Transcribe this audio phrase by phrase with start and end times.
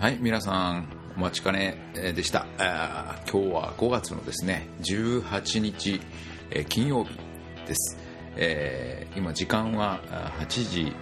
[0.00, 2.44] はい、皆さん、お待ちかねでした。
[2.58, 6.00] 今日は5月のですね、18日、
[6.68, 7.16] 金曜日
[7.68, 7.96] です。
[9.14, 10.00] 今、時間は
[10.40, 10.96] 8時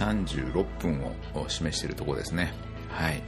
[0.00, 1.04] 36分
[1.34, 2.54] を示しているところですね。
[2.94, 3.22] はい。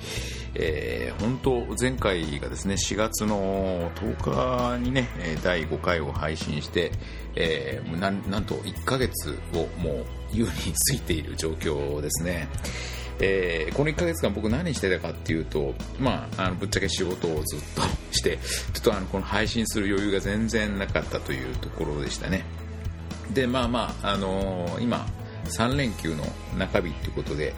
[0.55, 5.09] えー、本当、前回がですね、4月の10日にね、
[5.43, 6.93] 第5回を配信して、
[7.37, 12.49] えー、なんなんと1ヶ月をもう優に過ぎている状況ですね。
[13.19, 18.39] えー、この1ヶ月間僕何してたかっていうと、まあ、あのぶっちゃけ仕事をずっとして
[18.75, 22.45] ちょっとあのこの配信する余裕が全然なかったというところでしたね
[23.33, 25.07] でまあまあ、あのー、今
[25.47, 26.25] 3連休の
[26.59, 27.55] 中日ということで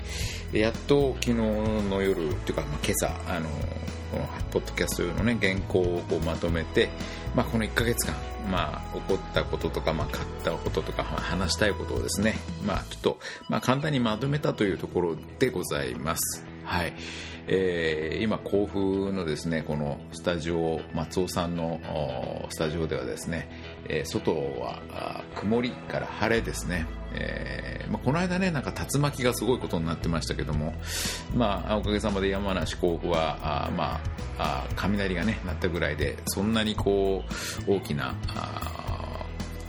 [0.53, 3.48] やっと昨日の夜というか、まあ、今朝、あの
[4.11, 6.89] このポッドキャスト用の、ね、原稿をまとめて、
[7.35, 8.15] まあ、この1ヶ月間、
[8.51, 12.34] まあ、起こったこととか、まあ、買ったこととか、話したいことをですね、
[12.67, 16.45] まあ、ちょっと、まあ、簡単にまとめたというところでございます。
[16.64, 16.92] はい。
[17.51, 21.81] えー、今、甲府のですね、このスタジオ、松尾さんの
[22.51, 23.48] スタジオではですね、
[23.89, 26.86] えー、外は曇りから晴れですね。
[27.14, 30.75] えーまあ、この間ね、なんか竜巻がすごいことになってましたけども、
[31.34, 34.01] まあ、おかげさまで山梨甲府は、あま
[34.39, 37.25] あ、あ雷がね、鳴ったぐらいで、そんなにこ
[37.67, 38.78] う、大きな、あ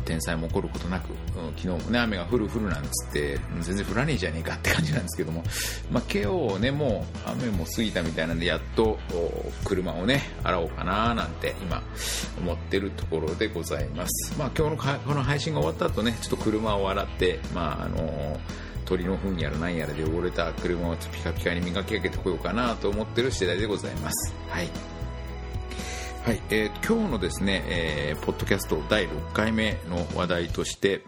[0.09, 1.15] 天災も起こることなく、うん、
[1.55, 5.43] 昨日もね、雨が降る降るなんつって、全然降らねえじゃねえかって感じなんですけども、
[5.91, 8.97] まあ、今日ね、もう雨も過ぎたみたいなんで、やっと
[9.63, 11.83] 車をね、洗おうかななんて今
[12.39, 14.35] 思ってるところでございます。
[14.35, 18.39] まあ、今日のこの配信が終わった後ね、ちょっと車を洗って、まあ、あのー
[18.85, 24.33] 鳥の糞やら何やらで汚れた車をピカピカに磨き上げてこようかなと思ってる次第でございます。
[24.49, 24.98] はい。
[26.29, 31.01] はい、えー、今日のですね、えー、ポッドキャスト第6回目の話題として、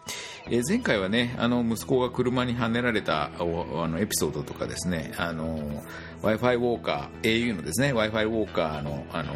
[0.47, 5.37] えー、前回はね、あの、息子が車にはねられたあのエピソードとかですね、Wi-Fi
[6.23, 9.35] ウォーカー、au のですね、Wi-Fi ウォーカーの、あの、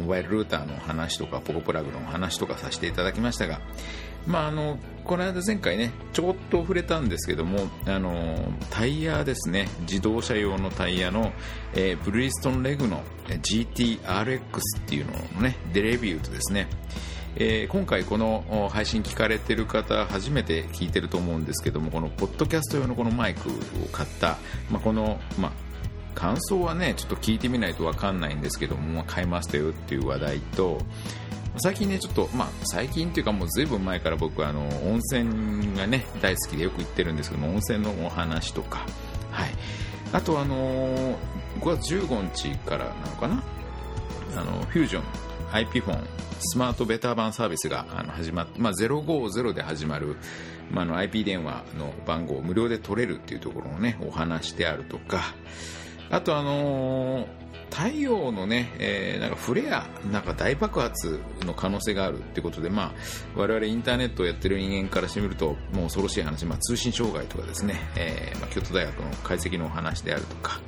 [0.00, 3.60] モバイルルーターの話とか、ポコプラグの話とかさせていただきましたが、
[4.26, 9.68] まあ、あのこの間前回ねちょっと触れたんですけどもあのタイヤですね。
[9.80, 11.32] 自動車用のタイヤの、
[11.74, 14.40] えー、ブリストンレグの GTRX っ
[14.86, 16.68] ていうののねデレビューとですね
[17.36, 23.52] えー、今回この配信聞かれてる方初めて聞いてると思うんですけどもこのポッドキャスト用のこのマイクを
[23.92, 24.36] 買った、
[24.68, 25.52] まあ、この、まあ、
[26.14, 30.82] 感想はねちょっと聞いてみないと分かんないんですけども、まあ、買いましたよっていう話題と
[31.58, 38.86] 最近ね、ちょっと、まあ、最近っていうかもうずいぶん前から僕はあの、温泉がね、大好きでよく行ってるんですけども、温泉のお話とか、
[39.30, 39.50] はい。
[40.12, 41.16] あとあのー、
[41.60, 43.42] 5月15日からなのかな？
[44.36, 45.02] あの、フュージョン
[45.52, 46.06] IP フォン
[46.40, 50.16] スマートベター版サービスがあの始まって、まあ、050で始まる、
[50.70, 55.34] まあ、の IP 電話の番号を無料で取れるっていうところのね、お話であるとか、
[56.10, 57.39] あとあのー
[57.70, 62.92] 太陽のね、えー、なんかフレア、なんか大爆発の可能性があるってことで、まあ、
[63.36, 70.60] 我々インターネットをやってる人間からしてみると、もう恐ろしい話、まあ、通信障害とかですね、えー、まあ、京都大学の解析のお話であるとか、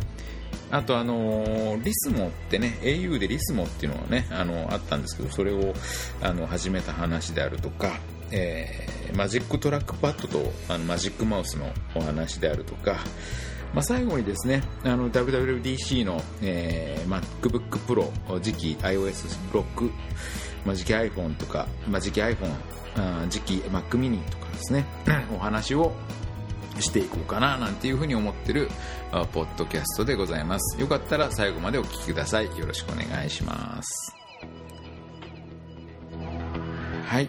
[0.70, 5.74] あとあのー、 LISMO ってね、au で LISMO っていうのがね、あのあったんですけど、それを
[6.22, 7.98] あの始めた話であるとか、
[8.30, 12.96] えー、 Magic Trackpad とあの Magic Mouse のお話であるとか、
[13.74, 18.10] まあ、最後にですね、あの WWDC の、えー、MacBook Pro
[18.40, 19.90] 次期 iOS6、
[20.66, 22.52] まあ、次期 iPhone とか、まあ、次期 iPhone、
[22.96, 24.84] あ次期 Mac mini とかですね、
[25.34, 25.92] お話を
[26.80, 28.68] していこうかななんていうふうに思ってる
[29.32, 30.80] ポッドキャストでございます。
[30.80, 32.46] よかったら最後までお聴きください。
[32.58, 34.16] よろしくお願いします。
[37.06, 37.28] はい。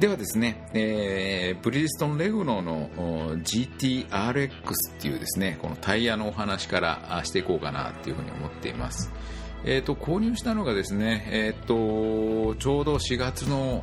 [0.00, 2.88] ではですね、えー、ブリヂストンレグノの
[3.38, 4.50] GTRX っ
[5.00, 9.12] ていうですね、このタイヤのお話からしていこうかなっていうふうに思っています。
[9.64, 13.82] え、ー、と、購入したのがですね、え、ー、と、ちょうど4月の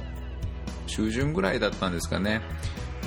[0.87, 2.41] 中旬ぐらいだったんですかね。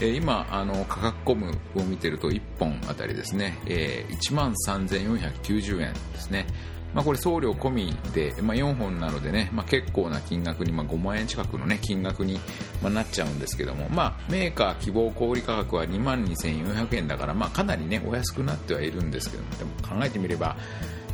[0.00, 6.46] えー、今、あの、価格コムを見てると1本あたりですね、えー、13,490円ですね。
[6.94, 12.41] まあ、これ送料込みで、まあ、4本なのでね、まあ、結構な金額に、まあ、5万円近くの、ね、金額に、
[12.82, 20.56] ま、なっちゃうんですけども、まあ、メーカー希望小売価格は2万2400円だから、まあ、かなり、ね、お安くなってはいるんですけどもでも考えてみれば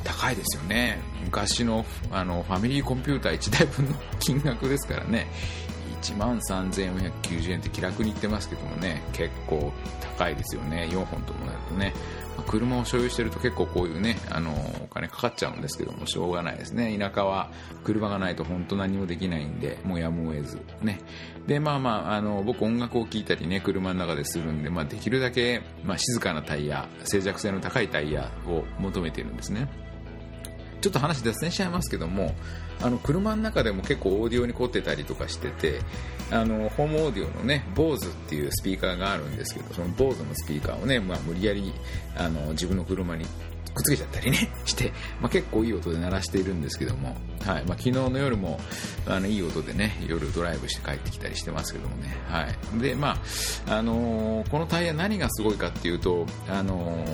[0.05, 0.99] 高いですよね。
[1.25, 5.27] 昔のあのファミリーコンピューター1台分の金額ですからね。
[6.01, 9.71] 1万3490円って気楽に言ってますけどもね結構
[10.17, 10.89] 高いですよね。
[10.91, 11.93] 4本ともなるとね。
[12.43, 14.53] 車を所有してると結構こういうねあの
[14.85, 16.97] お金かかっちゃうんですけどもしょうがないですね。
[16.99, 17.51] 田舎は
[17.85, 21.01] 車がないと本当何もできないんでもうやむを得ずね。
[21.47, 29.69] でまあまああの僕音楽を聴いたりね車の中でするんで、まあ、できるだけ、まあ、静かなタイヤ静寂性の高いタイヤを求めているんですね。
[30.81, 32.35] ちょっと話脱線しちゃいますけども
[32.83, 35.81] あの車の中でも結構オーディオに凝ってたりとかしてて
[36.31, 41.73] あのホームオーディオのね BOSE っていうスピーカーがあるんですけどその BOSE のスピーカーをね、まあ、無理やり
[42.17, 43.27] あの自分の車に
[43.75, 47.65] くっつけちゃったりね して、まあ、結構いい音で鳴らしているんですけども、はい。
[47.65, 48.61] まあ、昨日の夜も
[49.07, 52.81] あのいい音でね夜ドライブして帰ってきたりしてますけどもね、はい。
[52.81, 53.21] でま
[53.69, 57.05] ああのー、このタイヤ何がすごいかっていうと、あの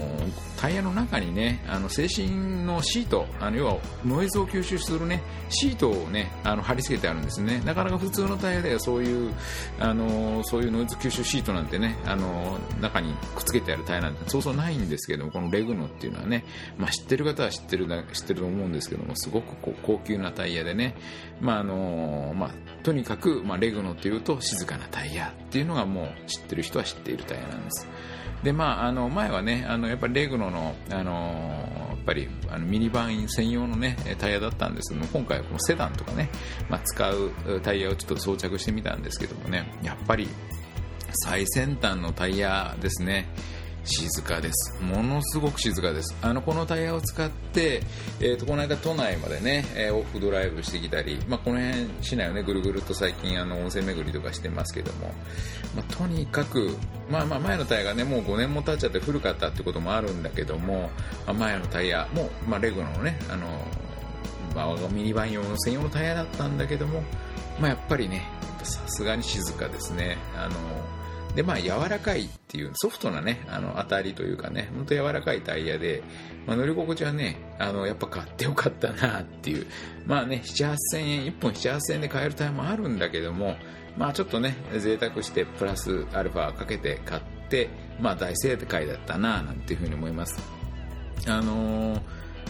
[0.55, 7.60] ー、タイヤの中にねあの静止のシートあの要はノイズを吸収するねシートをねあの貼り付けてあるんですね。
[7.64, 9.32] なかなか普通のタイヤではそういう、
[9.78, 16.44] あの、そういうノイズ吸収シートなんてね、あの中にくっつけてあるタイヤなんてそうそうないんですけどもこのレグノっていうのはね
[16.78, 20.94] まあ、知ってる方は知ってる知ってると思うんですけどもすごくこう高級なタイヤでね、
[21.40, 22.50] まああのまあ、
[22.82, 27.88] とにかく、まあ、レグノというと静かなタイヤっていうのがもう知ってる人は知っているタイヤなんです。
[28.42, 31.12] で、まあ、あの前はねあのやっぱりレグロの、あの
[31.90, 36.30] やっぱりあのミニバン専用の、ね、タイヤだったんですけども今回はこのセダンとかね、
[36.68, 40.28] まあ、使うタイヤをちょっと装着してみたんですけどもねやっぱり
[41.24, 43.28] 最先端のタイヤですね。
[43.86, 44.76] 静かです。
[44.82, 46.14] ものすごく静かです。
[46.20, 47.82] あのこのタイヤを使って、
[48.20, 55.14] えーと、この間都内までね、えー、オフドライブしてきたり、まあ、この辺市内をねぐるぐると最近あの温泉巡りとかしてますけども、
[55.74, 56.76] まあ、とにかく、
[57.08, 60.90] まあ、まあ前のタイヤがねもう5年も経っちゃって古かったってこともあるんだけども、
[61.26, 63.46] まあ、前のタイヤも、まあ、レグのねあの、
[64.54, 67.02] まあ、ミニバン用の専用のタイヤだったんだけども、
[67.60, 68.28] まあ、やっぱりね
[68.64, 70.18] さすがに静かですね。
[70.34, 70.56] あの
[71.36, 76.02] で、まあ、柔らかいっていう、ソフトなね、あの、当たりというかね、ほんと柔らかいタイヤで、
[76.46, 79.66] まあ、乗り心地はね、あの、やっぱ買ってよかったなっていう、
[80.06, 83.56] まあね、7、8000円、1本7、8000円で買えるタイヤもあるんだけども、
[83.98, 87.68] まあちょっとね、贅沢してプラスアルファかけて買って、
[88.00, 90.40] まあ大正解だったななんていうふうに思います。
[91.26, 92.00] あのー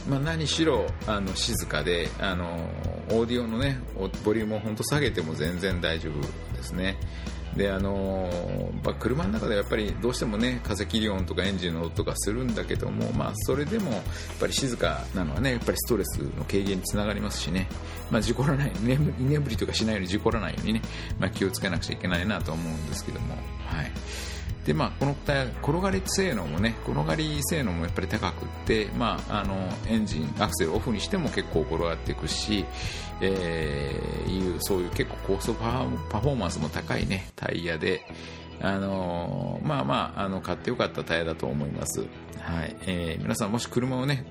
[0.09, 2.69] まあ、何しろあの静かであの
[3.11, 3.79] オーディオのね
[4.25, 6.21] ボリュームを本当下げても全然大丈夫
[6.57, 6.97] ですね
[7.57, 8.29] であの
[8.85, 14.03] まあ、車の中ではやっぱりどうしてもね風切り音とかエンジンの音とかするんだけども、まあ、それでもやっ
[14.39, 17.67] ぱり静かなのはねやっぱりストレスの軽減につながりますしね、
[18.11, 20.83] まあ、事故らない居眠りとかしないように事故らないようにね、
[21.19, 23.35] まあ、気をつけなくちゃいけないなと思うんですけども。
[23.65, 23.93] はい
[24.67, 29.55] でまあ、この転がり性能もね転がり性能もやっぱり高くって、まあ、あの
[29.87, 32.65] エンジンアクセルオフにしても結構転がっていくし、
[33.21, 35.61] えー、いうそういう結構高速
[36.11, 38.05] パフォーマンスも高いねタイヤで、
[38.61, 42.01] あのまあまああの買ってよかったタイヤだと思います、
[42.41, 42.77] はい。
[42.87, 44.27] えー、皆さんもし車をね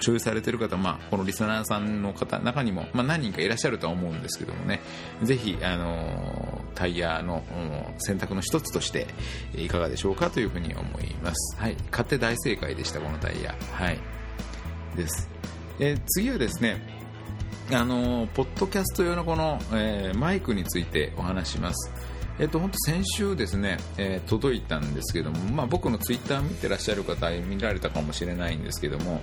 [0.00, 4.80] 所有されている方、まあ、このリスナーさんの方中にも、まあ、何人かいらっしゃるとは思うんですけどもね。
[5.22, 7.42] ぜひ、あのタイヤの
[7.98, 9.06] 選択の一つとして
[9.54, 13.98] いかがでしょうかというふうに思います、はい、買って大正解でしたこのタイヤ、はい、
[14.96, 15.28] です。
[15.78, 16.80] え次はですね
[17.72, 21.90] あのポッドキャスト用のこの、えー、マイクについてお話します。
[22.38, 29.22] えっと、本当先週ですね、えー、届いたんですけども、まあ、僕のツイッター見てらっしゃる方見られたかもしれないんですけども、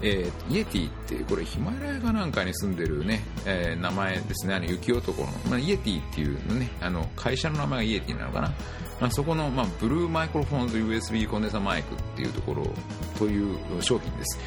[0.00, 8.48] えー、 Yeti ってこれヒマラヤかなんかに住んでるね、えー、名前ですねあの雪男の、まあ、イエティっていうねあの会社の名前が Yeti なのかな、
[9.00, 12.66] まあ、そこの、まあ、 Blue Microphones USB コンデンサマイクっていうところ
[13.18, 14.38] という商品です。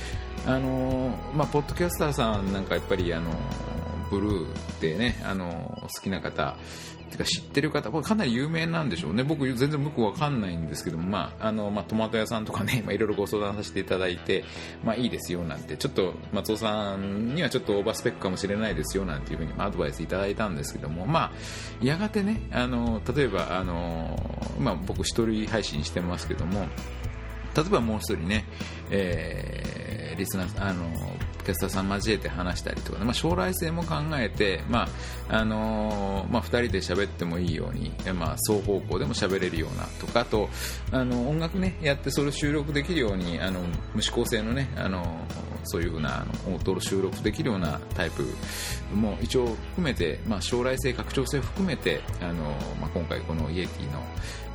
[0.47, 3.29] あのまあ、ポッドキャスターさんなんかやっぱりあの
[4.09, 6.55] ブルーでねあの好きな方
[7.09, 9.23] てか知ってる方、これかなり有名なんでしょうね。
[9.23, 14.43] 僕全然僕わかんないんですけども、まあ、あの、まあ、トマト屋さんとかね、 まあ、いろいろご相談させていただいて、
[14.83, 21.31] まあ、いいですよなんて、ちょっと松尾さんにはちょっとオーバースペックかもしれないですよなんていうふうに、まあ、アドバイスいただいたんですけども、まあ、
[21.81, 24.19] やがてね、あの、例えば、あの、
[24.59, 26.67] まあ、僕一人配信してますけども、
[27.55, 28.45] 例えばもう一人ね、
[28.91, 30.85] えー、リスナー、あの、
[31.43, 34.87] キャスターさん交えて話したりとか、ね、まあ、将来性も考えて、ま
[35.29, 40.49] あ、あのー、まあ、2人で喋ってもいいように、まあ、双方向でも喋れるようなとか、あと、
[40.91, 45.25] あの、音楽ね、やってそれを収録できるように、あの、無指向性のね、あの、
[45.69, 48.25] そういうふうなあのオート収録できるようなタイプ
[48.93, 52.43] も一応含めて、まあ、将来性拡張性含めてあの、
[52.81, 54.01] まあ、今回このイエティの、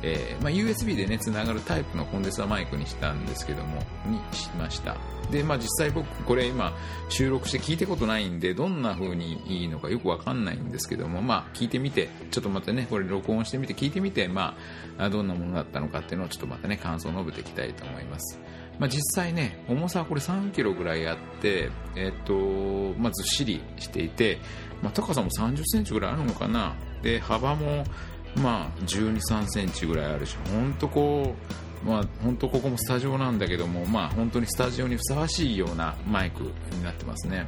[0.03, 4.97] えーまあ、USB でねつながるタイプのコンデンサーマイクにしたんですけどもにしました。
[5.31, 6.73] で、まあ、実際僕これ今
[7.09, 14.55] 収録して聞いたことないんでどんな風にいいのかよくわかんないんですけども、まあ、聞いてみてちょっとまたねこれ録音してみて聞いてみて、ま
[14.97, 18.39] あ、どんなものだったのかっていうのをちょっとまたね感想を述べていきたいと思います。
[18.79, 24.39] まあ、実際ね重さはこれ3キロぐらいあって、えーとまあ、ずっしりしていて、
[24.81, 27.85] まあ、高さも30センチぐらいあるのかなで幅も
[28.35, 37.45] まあ12、3センチぐらいあるし本当こうまあ、本当ここもスタジオなんだけども、まあ、本当にスタジオにふさわしいようなマイクになってますね。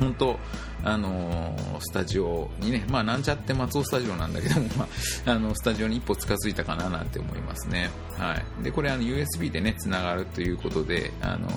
[0.00, 0.38] 本当
[0.84, 4.88] あのー、スタジオにね、まあ、なんちゃって松尾スタジオなんだけども、 ま
[5.26, 7.90] あ、あのスタジオに一歩近づいたかななんて思いますね。
[8.16, 11.52] はい、でこれあの USB でねつながるということで、あのー、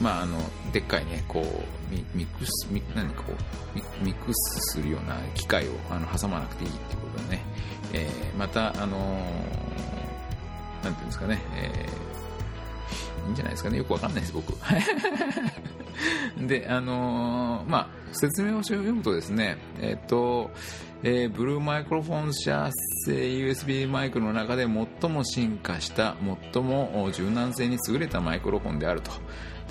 [0.00, 0.38] まあ、あの
[0.72, 7.42] でっかいねこうミミックスミ何かこうミックスするような機械をあの挟まなくていいってことでね、
[7.92, 9.20] えー、またあの
[10.82, 12.11] なんていうんですかね、えー、
[13.26, 13.78] いいんじゃないですかね。
[13.78, 14.52] よくわかんないです僕。
[16.46, 20.50] で、あのー、まあ、説明を読むとですね、えっ、と、
[21.04, 22.70] えー、ブルーマイクロフォン社
[23.04, 24.68] 製 USB マイクの中で
[25.00, 26.14] 最も進化した
[26.52, 29.10] 最も柔軟性に優れたマイクロフォンであると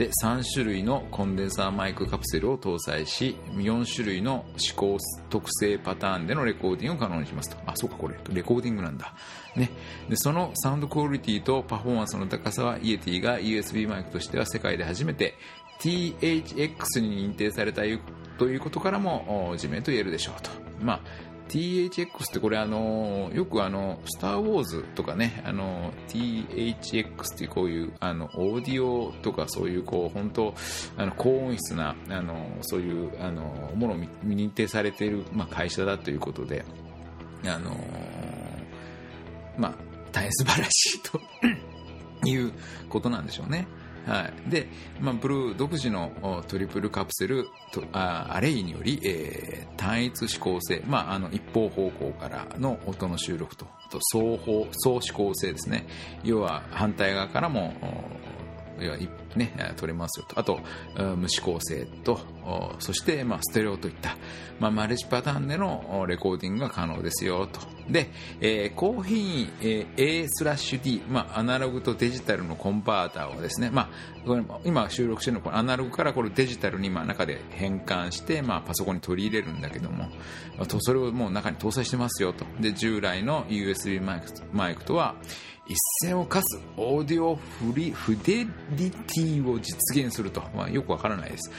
[0.01, 4.97] で3種類のコンデンサーマイクカプセルを搭載し4種類の指向
[5.29, 7.57] 特性パターンでのレコーディングを可能にしますと。
[7.67, 8.15] あそうかこれ。
[8.33, 9.13] レコーディングなんだ、
[9.55, 9.69] ね、
[10.09, 15.35] でそのサウンドクオリティとパフォーマンスの高さはイエティが USB マイクとしては世界で初めて
[15.81, 17.83] THX に認定された
[18.39, 20.49] ということからも地面と言えるでしょうと。
[20.83, 20.99] まあ
[21.51, 30.55] THX ってこれあのよくあのスター・ウォーズとかねあの THX っていうこういうあのオーディオとかそういうこう本当
[30.95, 33.43] あの高音質なあのそういうあの
[33.75, 36.63] ものを認定されている、まあ、会社だということで
[37.45, 37.75] あの
[39.57, 39.73] まあ
[40.13, 41.19] 大変素晴らしいと
[42.29, 42.53] いう
[42.87, 43.67] ことなんでしょうね。
[44.05, 44.49] はい。
[44.49, 44.67] で、
[44.99, 55.85] まあ、ブルー独自のトリプルカプセルとあアレイにより、えー、単一指向性、まあ、あの一方方向からの音の収録と、と双方、双指向性ですね。
[56.23, 57.73] 要は反対側からも
[58.79, 60.39] 要は一ね、取れますよと。
[60.39, 60.59] あと、
[60.95, 62.19] 無指向性と、
[62.79, 64.17] そして、まあ、ステレオといった、
[64.59, 67.59] まあ、マルチパターンでのレコーディングが可能ですよと。
[67.89, 68.09] で、
[68.39, 73.89] えー、高品位、えー、A スラッシュ D、まあ、アナログとデジタルのコンバーターをですね、ま
[74.25, 80.09] あ、今収録してるのはアナログからこれデジタルにまあ中で変換して、まあ、パソコンに取り入れるんだけども、
[80.67, 82.45] とそれをもう中に搭載してますよと。
[82.59, 85.15] で、従来の USB マイクマイクとは、
[85.67, 88.45] 一線を課すオーディオフリフデ
[88.75, 91.51] リティを実現すると、まあ、よくわからないです。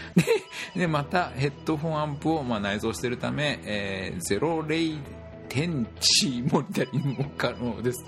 [0.74, 4.98] で でまたヘッドフォンアンプをまあ内蔵しているため、えー、ゼロレイ
[5.48, 8.04] テンチモニタリングも可能です。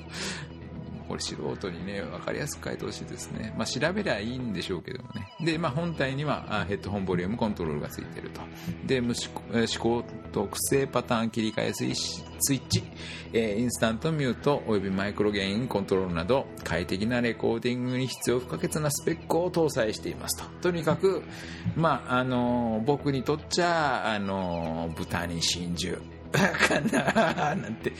[1.14, 3.54] これ素人にね、わかりやすく書いてほしいですね。
[3.56, 5.28] まあ、調べりゃいいんでしょうけどもね。
[5.40, 8.40] で、まあ、本体にはヘッドホンボリュームコントロールがついてると。
[8.84, 11.90] で、無思考特性パターン切り替えスイ
[12.56, 12.82] ッチ、
[13.32, 20.44] えー、インスタントミュートおよびマイクロゲインコントロールなど快適なレコーディングに必要不可欠なスペックを搭載していますと。
[20.62, 21.22] とにかく、
[21.76, 26.13] まあ、あのー、僕にとっちゃ、あのー、豚に真珠。
[26.34, 27.98] バカななんて、めっ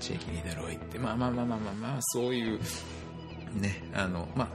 [0.00, 2.58] ちゃいいだろう言って、まあまあまあまあまあまあ、そういう、
[3.54, 4.48] ね、あの、まあ、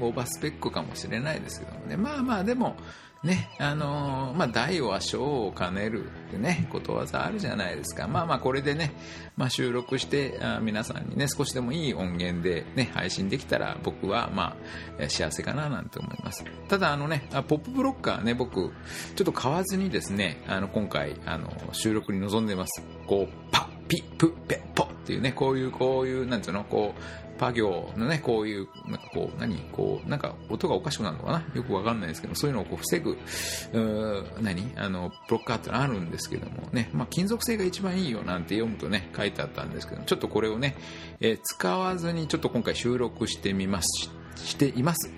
[0.00, 2.76] オーバースペックかもしれないですけどもね、まあまあでも、
[3.24, 8.06] ね、あのー、まあ、大は小を兼ねるってね、ことわざあるじゃないですか。
[8.06, 8.92] まあまあ、これでね、
[9.36, 14.56] まあ、収録して、あ皆さんにね、少しでもいい音源でね、配信できたら、僕は、ま
[15.00, 16.44] あ、幸せかななんて思います。
[16.68, 18.70] ただ、あのね、ポップブロッカーね、僕、
[19.16, 22.84] ちょっと買わずにですね、あの、今回、あの、収録に臨んでいます。
[23.08, 31.44] こう、パッ、ピッ、プ、ペッ、ポっていうね、こういう、こういう、なんていうの、こう、パ行のね、こういう、なんかこう、何こう、なんか音がおかしくなるのかな？
[31.54, 34.72] よくわかんないですけど、そういうのをこう防ぐ、う何？
[34.76, 40.76] あの、ブロッカーってのあるんですけどもね、まあ、金属製が一番いいよなんて読むとね、書いてあったんですけど、ちょっとこれをね、
[41.20, 45.10] えー、使わずにちょっと今回収録してみます、しています。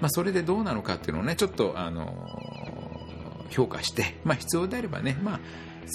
[0.00, 5.40] まあ、それでどうなのかっていうのをね、ちょっと、あのー、評価して、まあ、必要であればね、まあ、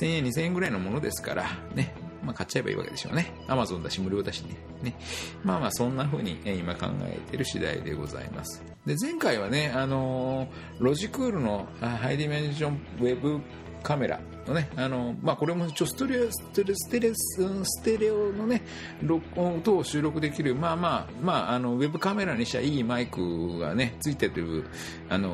[0.01, 3.31] 1000円、2000円ぐらいのものですから、ね、まあ、買っちゃえばいいわけでしょうね。
[3.47, 4.55] アマゾンだし、無料だしね。
[4.81, 4.95] ね。
[5.43, 8.63] まあまあ、そんな風に、え今考えてる次第でございます。
[8.85, 13.39] で、前回はね、あのー、 Logicool の High Dimension ウェブ
[13.83, 18.63] カメラのね、あの、まあ、これもちょストレオ、ステレステレスステレオのね、
[19.01, 24.65] 録音を収録できる、まあまあ、まあ、あの、ウェブカメラにしちゃいいマイクがね、ついてる、
[25.09, 25.29] あの、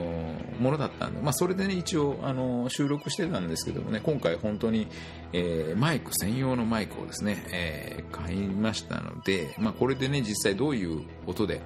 [0.59, 4.87] ものだったんで、まあ、それでね、一応、あの、収録してたんですけどもね、今回本当に、
[5.33, 11.61] えー、マイク専用のマイクをですね、えー、買いましたので、まあ、これでね、実際どういう音で、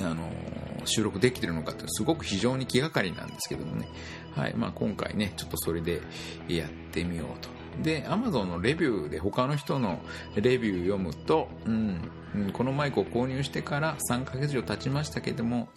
[0.00, 0.30] あの
[0.84, 3.88] 収録できてるのかってすごく非常に気がかりなんですけどもね、
[4.34, 6.00] はいまあ、今回ねちょっとそれで
[6.48, 7.48] やってみようと。
[7.82, 10.00] で Amazon のレビューで他の人の
[10.34, 12.10] レビュー読むと、うん、
[12.52, 15.68] このマイクを購入してから3ヶ月以上経ちましたけども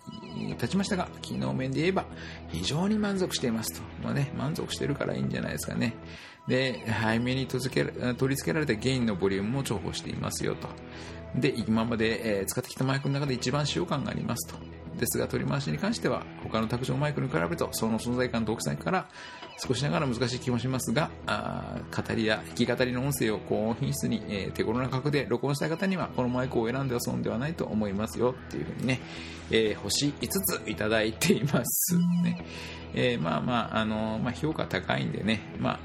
[0.60, 2.06] 経ちましたが機能面で言えば
[2.50, 5.94] 非常に満足していますと、まあね、満足してるからいいんじゃないですかね。
[6.50, 7.70] で背面に取り
[8.36, 10.68] 付けられたゲインのボリュームも重宝していますよと。
[11.34, 14.58] で今まで、使ってきたマイクの中で一番使用感がありますと。
[14.98, 19.08] ですが取り回しに関しては他の卓上マイクに比べるとその存在感と大きさから
[19.58, 29.00] 少しながら難しい気もしますがあ語りや弾き語りの音声を高音品質に、えー、手頃な価格で録音したい方にはこのマイクを選んでは損ではないと思いますよっていうふうにね、
[29.52, 32.46] えー、星5ついただいていますね、
[32.94, 35.80] えー、まあまああのまあ、評価高いんでねま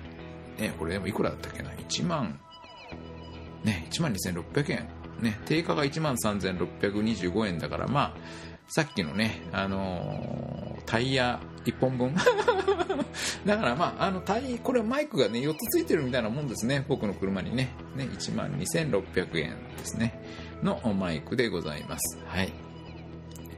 [0.59, 2.41] あねこれでもいくらだったっけな？1万
[3.65, 5.01] ね1万2600円。
[5.21, 8.17] ね、定価が1万3625円だから、まあ、
[8.71, 12.15] さっきのね、あのー、タイヤ1本分？
[13.45, 16.85] だからまあ、あの、タイ、これマイクがね、4つついてるみたいなもんですね。
[16.87, 17.71] 僕の車にね。
[17.97, 20.23] ね、1万2600円ですね。
[20.63, 22.21] のマイクでございます。
[22.27, 22.53] はい。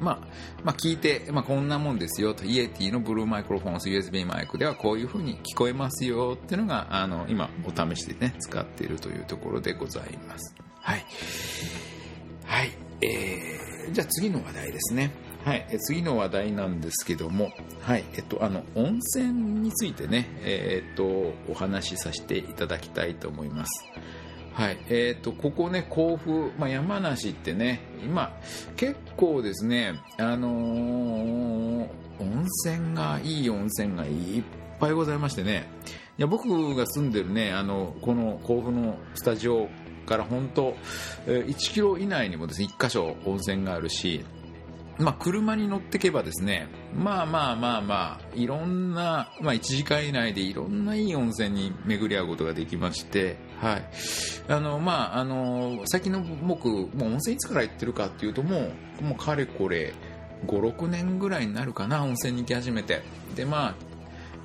[0.01, 0.19] まあ、
[0.65, 10.55] まあ、聞いて、まあ、こんなもんですよと、イエティのブルーマイクロフォンス USB マイクではこういう風に聞こえますよっていうのが、あの、今お試しでね、使っているというところでございます。
[10.81, 11.05] はい。
[12.47, 12.71] はい。
[13.03, 15.11] えーじゃあ次の話題ですね。
[15.45, 23.85] はい、次の話題なんですけども、はい、えっと、あの、温泉についてね、えー、っと、お話しさせていただきたいと思います。
[24.53, 28.39] はい、えー、っと、ここね、甲府、まあ、山梨ってね、今、
[28.77, 31.89] 結構ですね、あのー、
[32.21, 34.43] 温泉が、いい温泉がいっ
[34.79, 35.67] ぱいございましてね、
[36.19, 39.69] いや僕が住んでるね、あの、この甲府のスタジオ
[40.07, 40.77] から本当、
[41.27, 44.25] 1キロ以内にもですね、1箇所温泉があるし、
[44.99, 53.85] まあ、車に乗ってけばですね、まあまあまあまあ、いろんな、まあ1時間以内でいろんないい温泉に巡り合うことができまして、はい。
[54.49, 59.95] あの、まあ、あの、最近の僕、もう温泉いつから行ってるかっていうともう、もうかれこれ、
[60.47, 63.03] 5、6年ぐらいになるかな、温泉に行き始めて。
[63.35, 63.75] で、まあ、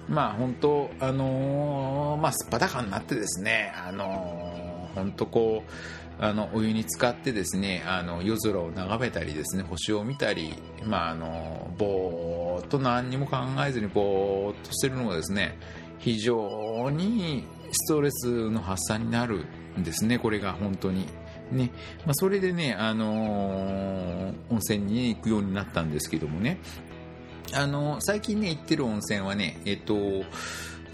[0.08, 4.57] まあ本当、あのー、まあ、すっぱだかになってですね、あのー
[4.98, 5.72] 本当こう
[6.20, 15.58] あのお湯に浸かってですねあの夜空を眺めたりですね星を見たり、まあ、あのぼーっと何にも考えずにぼーっとしてるのがですね
[16.00, 19.46] 非常にストレスの発散になる
[19.80, 21.08] んですねこれが本当に。
[21.52, 21.72] ね
[22.06, 26.60] まあ、それでね、あのー、温泉に行くようになったんですけどもね、
[27.54, 29.96] あのー、最近ね行ってる温泉はね、えっと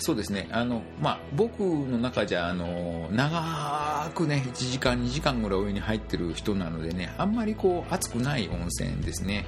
[0.04, 0.50] そうですね。
[0.52, 9.46] あの、まあ、僕の中じゃあの長くね1時間2時間ぐらいお湯に入ってる人なのでねあんまりこう熱くない温泉ですね。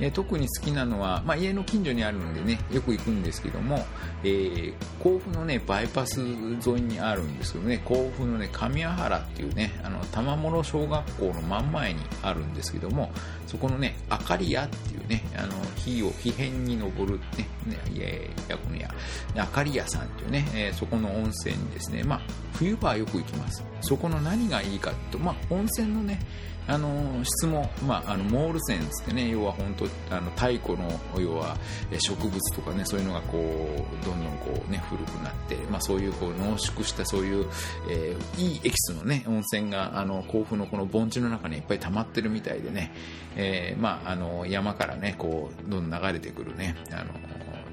[0.00, 3.84] え特に好きなのは、まあ、家の近所にあるのでねよく行くんですけども、
[4.24, 13.10] えー、甲府のねバイパス沿いにあるんですけどね甲府のね神谷原っていうねあの玉諸小学校の真ん前にあるんですけども
[13.46, 18.92] そこのねあかり屋っていうねあの火を火辺に登るねねいやいやこのや
[19.36, 22.02] あかり屋さんっていうね、えー、そこの温泉にですね。
[22.02, 22.20] まあ
[22.54, 23.64] 冬場はよく行きます。
[23.80, 26.20] そこの何がいいかっていうとまあ温泉のね
[26.66, 31.56] あの質も、まあ、あのモール泉つってね要は本当あの太古の要は
[31.98, 37.46] 植物とかねそういうのがこうどんどんこうね古くなって、まあ、そういうこう濃縮したそういう、
[37.90, 42.92] えー、いいエキスのね温泉があの甲府のこの盆地の中にいっぱい溜まってるみたいでね、
[43.36, 47.12] えー、まああの山からねこうどんどん流れてくるねあの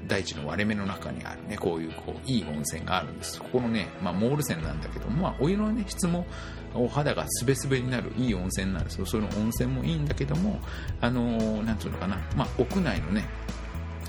[0.06, 3.40] 大地の割れ目の中にあるね、こういうこういい温泉があるんです。
[3.40, 6.26] ここのね、まあ、モール泉なんだけども、まあ、お湯のね、質も
[6.74, 9.06] お肌がすべすべになるいい温泉なんですよ。
[9.06, 10.60] その温泉もいいんだけども、
[11.00, 13.24] あのー、なんつうのかな、まあ、屋内のね、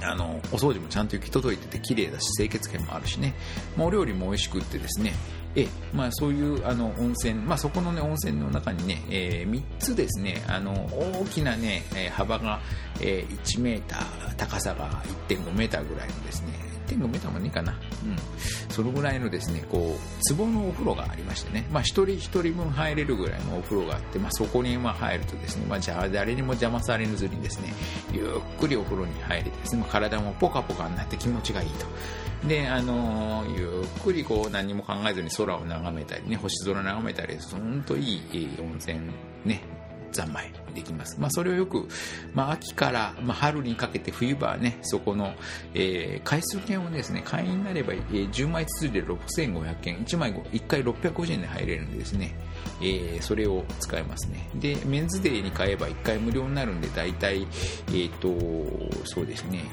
[0.03, 3.33] あの、お掃除もちゃんと行き届いてて綺麗だし、清潔感もあるしね、
[3.75, 5.13] まあ、お料理も美味しくってですね、
[5.55, 10.43] えまあ、そういうあの温泉、まあ、そこの、ね、温泉の中にね、えー、3つですね。
[10.47, 10.73] あの
[11.21, 11.83] 大きなね、
[12.13, 12.59] 幅が
[12.99, 14.89] えー、1メーター、高さが
[15.27, 16.53] 1.5メーターぐらいのですね、
[16.87, 17.73] 1.5メーターもねえかな。
[17.73, 18.15] うん。
[18.69, 27.73] そのぐらいのですね、こう、壺のお風呂がありましてね、まあ一人一人分入れるぐらいのお風呂があって、まあそこにま入るとですね、まあじゃあ誰にも邪魔されずにですね、
[28.13, 28.21] ゆ
[28.55, 31.85] っくりお風呂に入れてですね、まあ体もポカポカになって気持ちがいいと。
[32.47, 38.99] で、あのー、ゆっくりこう何も考えずに空を眺めたりね、星空眺めたり、本当いい温泉
[39.45, 39.61] ね、
[40.11, 41.19] 三昧できます。
[41.19, 41.87] まあ、それをよく、
[42.33, 45.33] まあ、秋から、まあ、春にかけて冬場はね、そこの、
[45.73, 52.35] えー、回数券をですね、会員になれば、えー、10枚続いで6500円、1枚1回650円で入れるんですね、
[52.81, 54.49] えー、それを使えますね。
[54.55, 58.27] で、メンズデーに買えば1回無料になるんで、大体、えっ、ー、と、
[59.05, 59.63] そうですね、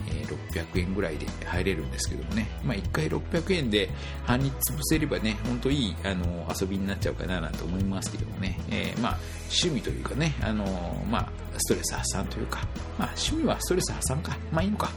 [0.53, 3.91] 600円ぐらいで入れるんですけどもね、まあ、1回600円で
[4.25, 9.19] 半日潰せればね、本当いいあの遊びになっちゃうかななんて思いますけどもね、えー、まあ、
[9.55, 10.65] 趣味というかね、あの
[11.11, 12.61] まあ、ストレス発散というか、
[12.99, 14.91] まあ、趣味はストレス発散か、まあいいのか、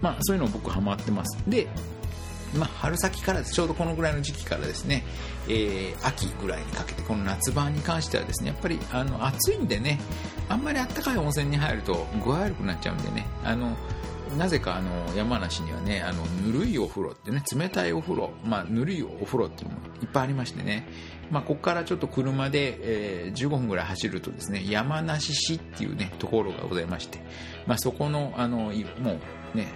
[0.00, 1.38] まあ、そういうの僕ハマってます。
[1.48, 1.68] で、
[2.54, 5.04] まあ、春先からちょうどこのぐらいの時期からですね、
[5.48, 9.98] えー、秋ぐらいにかけてこの夏場に関してはですねやっぱりあの暑いんでね
[10.48, 13.26] あんまりあったかい温泉に入ると具合悪くなっちゃうんでね。
[13.44, 13.76] あの
[14.36, 20.88] なぜかあの山梨にはねあのぬるいお風呂ってね冷たいお風呂、まあ、ぬるいお風呂っていうのもいっぱいありましてね、
[21.32, 27.20] まあ、ここからちょっと車で、えー、15分ぐらい走るとですね山梨市っていうねところがございまして、
[27.66, 28.70] まあ、そこのあのも
[29.54, 29.72] うね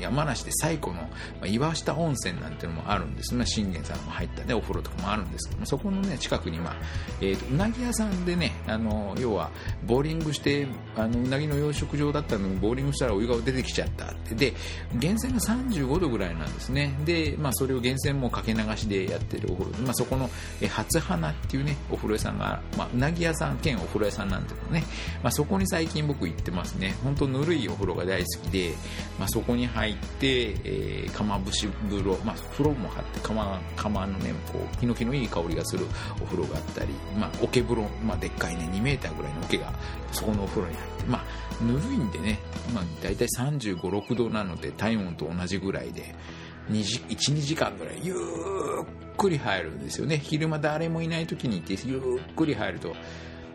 [0.00, 1.08] 山梨で最古の、
[1.46, 3.34] 岩下温泉なんていうのもあるんです。
[3.34, 6.76] ね信玄さんも入った、ね、お風呂とかもあるんですけどそこの、ね、近くに、まあ
[7.20, 9.50] えーと、うなぎ屋さんでねあの要は
[9.84, 14.12] ボーリングしてあのうなぎの養殖場だったのにボーリングしたらお湯が出てきちゃった。
[14.34, 14.54] で
[14.92, 16.94] 源泉が35度ぐらいなんですね。
[17.04, 19.76] で、まあ、それを源泉もかけ流しでやってるお風呂。
[19.76, 20.30] で、まあ、そこの、
[20.68, 24.84] 初花っていうねお風呂屋さんが、まあ、うなぎ屋さん兼お風呂屋さんなんていうのね、
[25.22, 26.94] まあ、そこに最近僕行ってますね。
[27.02, 28.72] 本当ぬるいお風呂が大好きで、
[29.18, 35.86] まあ、そこに入入って、えー、釜節風呂、まあ、風呂も張って釜釜のねこうヒノキのいい香りがする
[36.20, 39.72] お風呂があったり、まあ、桶風呂、まあ、でっかいね2メーターぐらいの桶が
[40.12, 42.38] そこのお風呂に入って、まあ、ぬるいんでね、
[42.72, 46.14] まあ、大体35、6度なので体温と同じぐらいで
[46.70, 50.16] 12時間ぐらいゆっくり入るんですよね。
[50.18, 52.94] 昼間誰もいない時に行ってゆっくり入ると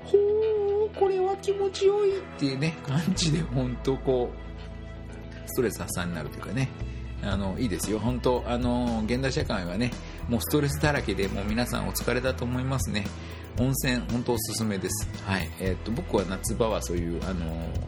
[0.03, 4.46] ほーこれは気持ちよいっていうね感じで本当こう
[5.47, 6.69] ストレス発散になるというかね、
[7.23, 9.91] あのいいですよ、本当、あの現代社会はね、
[10.29, 13.05] もうストレスだらけで、もう皆さんお疲れだと思いますね。
[13.59, 15.09] 温泉、本当おすすめです。
[15.25, 15.49] はい。
[15.59, 17.45] えっ、と、僕は夏場はそういう、あの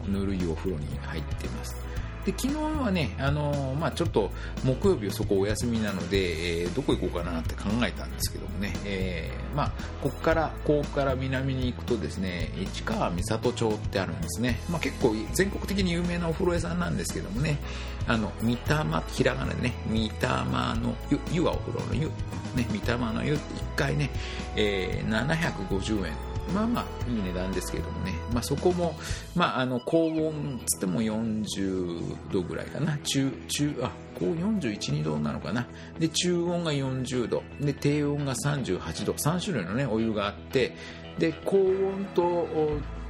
[0.08, 1.89] ぬるいお風呂に入っています。
[2.24, 4.30] で昨日はね、あのー、まあ、ちょっと
[4.62, 17.58] 木曜日はそこお休みなので、えー、どこ行こうかなって考えたんですけどもね、えー、まあ、ここからここから南に行くとですね市川三郷町ってあるんですね、まあ、結構全国的に有名なお風呂屋さんなんですけどもね
[18.06, 22.08] あの三玉ひらがなでね三玉の湯湯はお風呂の湯、
[22.54, 24.10] ね、三玉の湯って1回ね、
[24.56, 26.30] えー、750円。
[26.54, 28.94] まあまあいい値段ですけどもね、まあ、そこも、
[29.34, 32.98] まあ、あの高温つっても40度ぐらいかな。
[32.98, 35.66] 中中あ高41、2度なのかな。
[35.98, 37.42] で中温が40度。
[37.60, 39.12] で低温が38度。
[39.12, 40.74] 3種類の、ね、お湯があって。
[41.18, 42.48] で高温と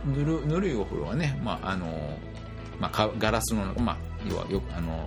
[0.04, 1.86] ぬるぬるいお風呂はね、まああの
[2.78, 3.96] まあ、ガラスの、まあ、
[4.28, 5.06] 要はよあの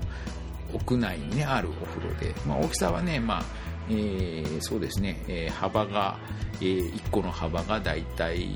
[0.74, 3.44] 屋内に、ね、あるお風呂で、まあ、大きさはね、まあ
[3.90, 6.18] えー、そうですね、えー、幅が、
[6.62, 8.56] えー、1個の幅がだいたい、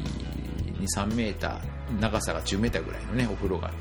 [0.85, 3.71] 3メーター、長さが10メーターぐらいのね、お風呂が、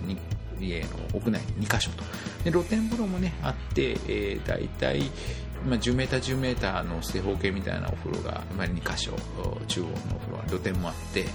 [0.00, 0.16] うん、に
[0.60, 2.04] 家の屋内に2箇所と。
[2.44, 5.02] で、露天風呂もね、あって、えー、だいたい、
[5.68, 9.12] まあ、10メーター10メーターの正方形みたいなお風呂が、まあ、2箇所、
[9.68, 11.26] 中央のお風呂は露天もあって、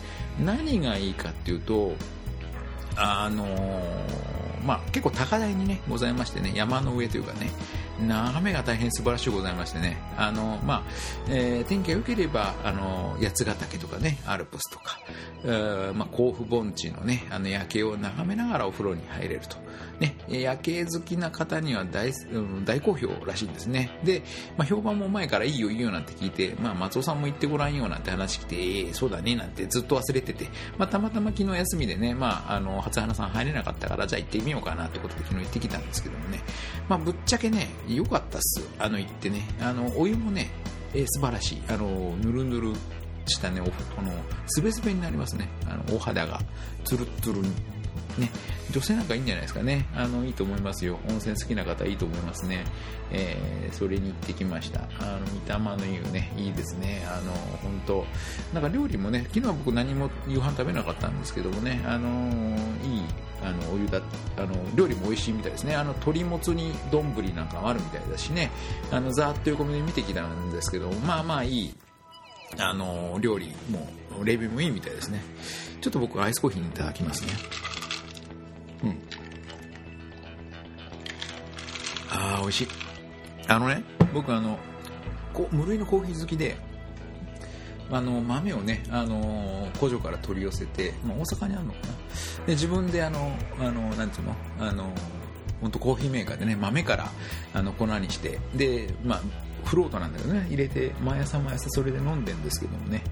[0.43, 1.93] 何がいいかっていうと、
[2.95, 7.51] あのー、まあ、結構高台にね、ございましてね、山の上というかね、
[7.99, 10.83] 眺めが大変素晴らしいございましてね、あの、まあ、
[11.29, 14.99] えー、天気が良ければ、あの、八ヶ岳とかね、アルプスとか、
[15.93, 19.57] まあ、甲府盆地のね、あの夜景を眺めながらお風呂に入れると。
[19.99, 23.89] ね、夜景好きな方には大,、うん、大好評らしいんですね。
[24.03, 24.21] で、
[24.55, 36.41] まあ、評判も前からいいよいいよなんて聞いて、まあ、松尾さんも言ってごらんよなんて話来て、えー、そうだねなんてずっと忘れてて、まあ、たまたま昨日休みでね、まあ、あの、初花さん入れなかったから、じゃあ行ってみようかなってことで昨日行ってきたんですけどもね、
[36.87, 38.67] まあ、ぶっちゃけね、良かったっす。
[38.79, 39.41] あの、行ってね。
[39.61, 40.49] あの、お湯もね、
[40.93, 41.63] えー、素晴らしい。
[41.69, 42.73] あの、ぬるぬる
[43.25, 44.11] したね、おこの、
[44.47, 45.49] すべすべになりますね。
[45.65, 46.39] あの、お肌が、
[46.83, 47.51] つるつるに
[48.17, 48.31] ね、
[48.71, 49.85] 女性なんかいいんじゃないですかね。
[49.95, 50.99] あの、いいと思いますよ。
[51.09, 52.65] 温泉好きな方いいと思いますね。
[53.11, 54.81] えー、それに行ってきました。
[54.99, 57.05] あの、三玉の湯ね、いいですね。
[57.07, 57.31] あの、
[57.61, 58.05] 本当
[58.53, 62.09] なんか料理もね、昨日は僕何も夕飯食べなかったんですけどもね、あの
[62.83, 63.03] いい、
[63.43, 64.01] あの、お湯だ、
[64.37, 65.75] あの、料理も美味しいみたいですね。
[65.75, 68.51] あの、鶏もつに丼なんかもあるみたいだしね、
[68.91, 71.75] あの、ざーっと横目で見てきたんですけど、まあまあいい、
[72.57, 73.87] あの、料理も、
[74.23, 75.21] レビューもいいみたいですね。
[75.81, 77.29] ちょっと僕アイスコーヒーいただきますね。
[78.83, 78.89] うん。
[82.09, 82.67] ああ、美味しい。
[83.47, 84.57] あのね、僕あの、
[85.33, 86.57] こ無類のコーヒー好きで、
[87.89, 91.93] あの豆をね、あの工場から取り寄せて、まあ、大阪にあるのかな
[92.45, 94.35] で自分であのあのなんていうの？
[94.59, 94.93] あの
[95.61, 97.09] 本当コーヒーメーカーでね豆から
[97.53, 99.21] あの粉にしてで、まあ、
[99.67, 100.45] フロートなんだけどね。
[100.47, 103.03] 入れて毎朝毎朝それで飲んでるんですけどもね。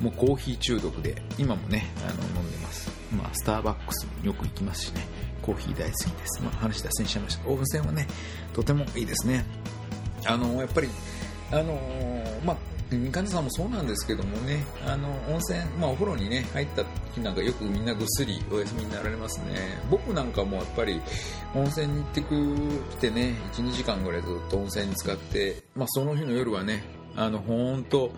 [0.00, 5.06] もうコーヒー中毒で今もねあの飲んでます、まあ、スターバックスによく行きますしね。
[5.42, 7.48] コーヒー大好きです、まあ、話脱線しちゃいました。
[7.48, 8.06] 温泉はね
[8.52, 9.44] とてもいいですね。
[10.26, 10.88] あのやっぱり
[11.50, 11.78] あの
[12.44, 12.56] まあ
[13.12, 21.00] 患者さんもそうなんですけどもね、あの温泉、まあ、お風呂に、ね、入った時なんかよくみんなぐっすりお休みになられますね、僕なんかもやっぱり
[21.54, 26.82] 温泉に行ってくてね、1、2時間ぐらいずっと温泉に使って、まあ、その日の夜はね、
[27.16, 28.10] あの本当、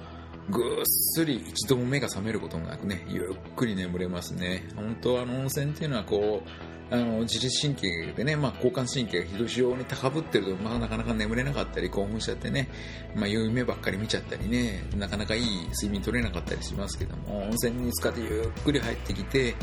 [0.51, 4.69] ぐっすり一度も目が覚めることもなくね、ゆっくり眠れますね。
[4.75, 6.49] 本当あの温泉っていうのはこう、
[6.93, 12.69] あの自律神経でね、まあ、交感神経が非常に高ぶってると、まあ、なかなか眠れなかったり興奮しちゃってね、
[13.17, 19.55] まあ、夢ばっかり見ちゃったりねなかなかいい睡眠取れなかったりしますけども温泉に使ってゆっくり入ってきて、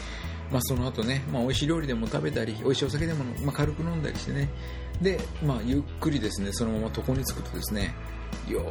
[0.51, 4.49] まあ、その後ね、まあ、美味しい料理でも食べたり美味しいお酒でも、まあ、軽く飲んだりしてね
[4.99, 7.93] で、まあ、ゆっくりですねそのまま床につくとですね
[8.47, 8.61] よ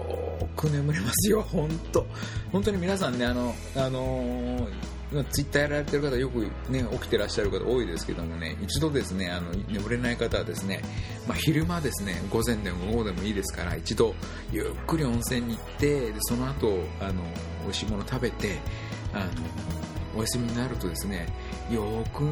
[0.40, 2.07] ーく眠れますよ、本当
[2.51, 4.98] 本当に皆さんね、あの、あのー
[5.31, 6.40] ツイッターやられてる方よく
[6.71, 10.83] ね、起きてらっしゃる方多いですけどもね、一度ですね、あの、眠れない方はですね、
[11.27, 14.14] まあ、昼間ですね、午前でも午後でもいいですから、一度
[14.53, 17.23] ゆっくり温泉に行って、その後、あの、
[17.62, 18.59] 美味しいもの食べて、
[19.14, 19.25] あの、
[20.16, 21.27] お休みになるとですね、
[21.71, 22.25] よく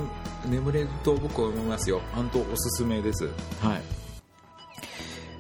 [0.49, 2.01] 眠れると僕は思いますよ。
[2.15, 3.25] 本当おすすめです。
[3.61, 3.83] はい。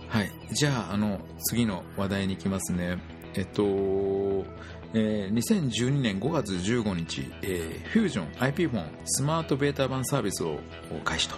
[0.08, 0.32] はい。
[0.52, 2.98] じゃあ、あの、次の話題に行きますね。
[3.34, 4.44] えっと、
[4.98, 10.58] えー、2012年5月15日、えー、フュージョン IP フォンスマートベータ版サービスを
[11.04, 11.36] 開始と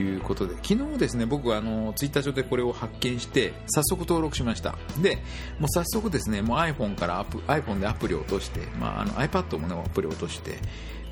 [0.00, 4.76] いうことで昨日ですね僕はあのツイッター上でこれを発見して早速登録しました。
[5.02, 5.16] で
[5.60, 10.58] もう早速ですねもう iPhone からアプ iPhone でアプリを落として、まあ、あの iPad も、ね、アプリを落として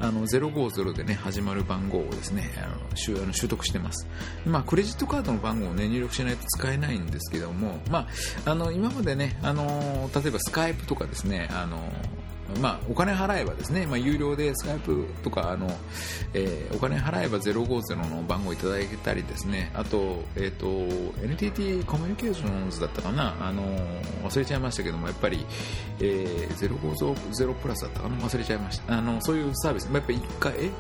[0.03, 4.09] あの050でね始まる番号をですねあの習あの習得してます、
[4.45, 8.09] まあ、クレジットカードの番号を、ね、入力しないと使えないんですけども、ま
[8.45, 11.79] あ、あの今までねあの例えばスカイプとかですねあの
[12.61, 15.69] まあ、お金払えばですね、まあ、有料でスカイプとかあの、
[16.35, 19.71] えー、お金払えば050の番号いただけたりですね。
[19.75, 20.67] あと,、えーと、
[21.23, 23.37] NTT コミュニケーションズだったかな。
[23.41, 23.63] あの
[24.25, 25.45] 忘れちゃいましたけどもやっぱり、
[26.01, 28.17] えー、050プラスだったかな。
[28.17, 28.99] 忘れちゃいました。
[28.99, 29.85] あのそういうサービス。
[29.93, 30.71] やっぱ1回え、えー、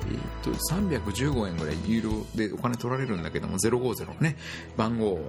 [0.42, 4.36] と315円ぐらい有料でお金取られるんだけども050のね
[4.76, 5.20] 番号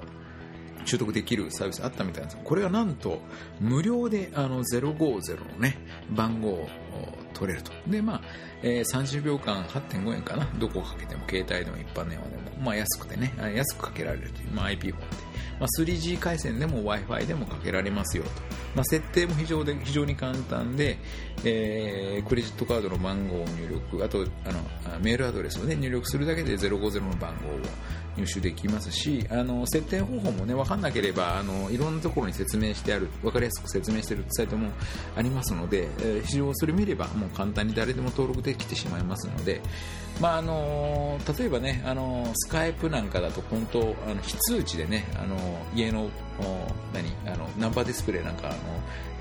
[0.85, 2.43] 習得できるサービスあったみたいなんです。
[2.43, 3.19] これがなんと
[3.59, 5.77] 無料であの050のね
[6.11, 6.67] 番号を
[7.33, 7.71] 取れると。
[7.87, 8.21] でまあ、
[8.61, 10.47] えー、30秒間8.5円かな。
[10.57, 15.15] どこをかけても携帯でも一般電話でも、まあ、安くてね安くかけられるという、まあ、IP フォンで、
[15.59, 18.29] まあ、3G 回線でも Wi-Fi でもかけられますよと、
[18.75, 20.97] まあ、設定も非常で非常に簡単で、
[21.43, 34.69] えー、クレジットカードの番号を入力あとあのメールアドレスを、ね、入力するだけで050の番号を入手できますしあの設定方法もね分かんなければあのいろんなところに説明してある分かりやすく説明しているサイトも
[35.15, 39.61] ありますので、えー、非常それ見ればもう簡単に誰でも登録できてしまいますので、
[40.21, 45.37] まああの例えばねあのスカイプなんかだと本当あの非通知でねあの
[45.75, 46.09] 家の
[46.93, 48.57] 何あのナンバーディスプレイなんかあの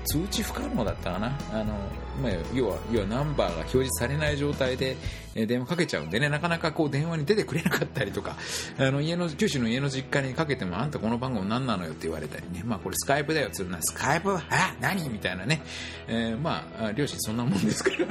[0.05, 1.37] 通知不可能だったかな。
[1.51, 1.73] あの、
[2.21, 4.97] まあ、要は要はナンバーが表示されない状態で、
[5.35, 8.35] え電話かけちゃうんでねなかなかこう電話に出てくれなかったりとか
[8.77, 14.35] あの家の九州の家の実家にかけてもあんたこの番号何なのよって言われたりね、まあ、これスカイプだよって言うのはスカイプ？
[14.35, 15.09] あ何？
[15.09, 15.61] みたいなね、
[16.07, 18.07] えー、まあ両親そんなもんですから。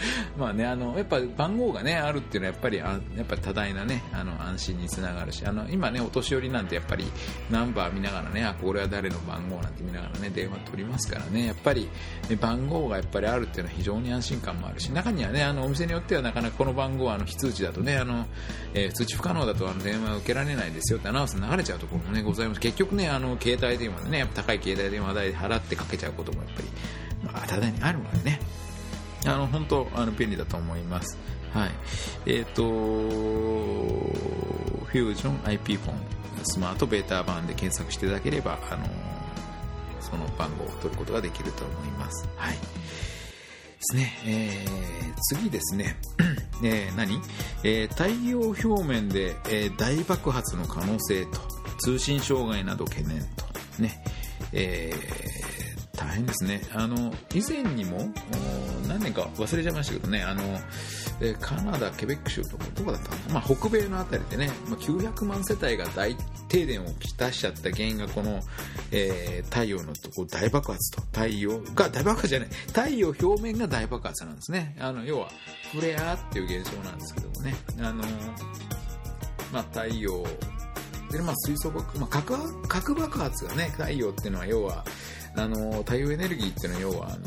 [0.36, 7.04] まあね、あの、やっぱ番号がね、あるっていうのはやっぱり、あやっぱ多大なね、あの、安心につながるし、あの、今ね、お年寄りなんてやっぱり
[7.50, 11.88] ナンバー見ながらね、あ、これは誰の番号なんて見ながらね、電話取りますからね、やっぱり、
[12.28, 18.26] ね、番号がやっぱりあるっていうのは非常に安心感もあるし、中にはね、あの、お店によってはなかなかこの番号はあの、非通知だとね、あの、
[18.74, 22.60] えー、通知不可能だとあの、電話を受けられないですよってアナウンス流れちゃうところもね、ございます。
[22.60, 26.68] 結局ね、あの、携帯電話でね、やっぱ高い携帯電話代で払ってかけちゃうこともやっぱり、
[27.24, 28.40] まあ、多大にあるのでね、
[29.26, 31.18] あの本当あの便利だと思います。
[31.52, 31.70] はい。
[32.26, 35.96] えっ、と、フュージョン IP フォン
[36.44, 38.86] スマートベータ版で検索していただければ、あの
[40.00, 42.28] その番号を取ることができると思います。
[42.36, 42.58] はい。
[43.76, 44.12] ですね。
[44.24, 45.96] えー、次ですね。
[46.64, 47.20] えー、何、
[47.62, 51.40] えー、太陽表面で、えー、大爆発の可能性と、
[51.78, 53.44] 通信障害など懸念と、
[53.78, 54.02] ね。
[54.52, 55.35] えー、
[55.96, 56.62] 大変ですね。
[56.72, 58.12] あの、以前にも、
[58.86, 60.42] 何年か忘れちゃいましたけどね、あの、
[61.20, 66.14] えカナダ、ケベック州とか、どこだったかな、まあ、北米のあたりでね、まあ、900万世帯が大
[66.48, 68.40] 停電をきたしちゃった原因がこの、
[68.92, 74.76] えー、太陽のとこ大爆発と、太陽が大爆発じゃない、太陽表面が大爆発なんですね。
[74.78, 75.30] あの、要は、
[75.72, 78.04] フレアっていう現象なんですけどもね、あの、
[79.52, 80.24] まあ、太陽、
[81.10, 84.84] で、まあ、水素爆、まあ、核、核爆発がね、太陽っていうのは要は、
[85.36, 87.18] あの、太陽エネルギーっていうのは要は、あの、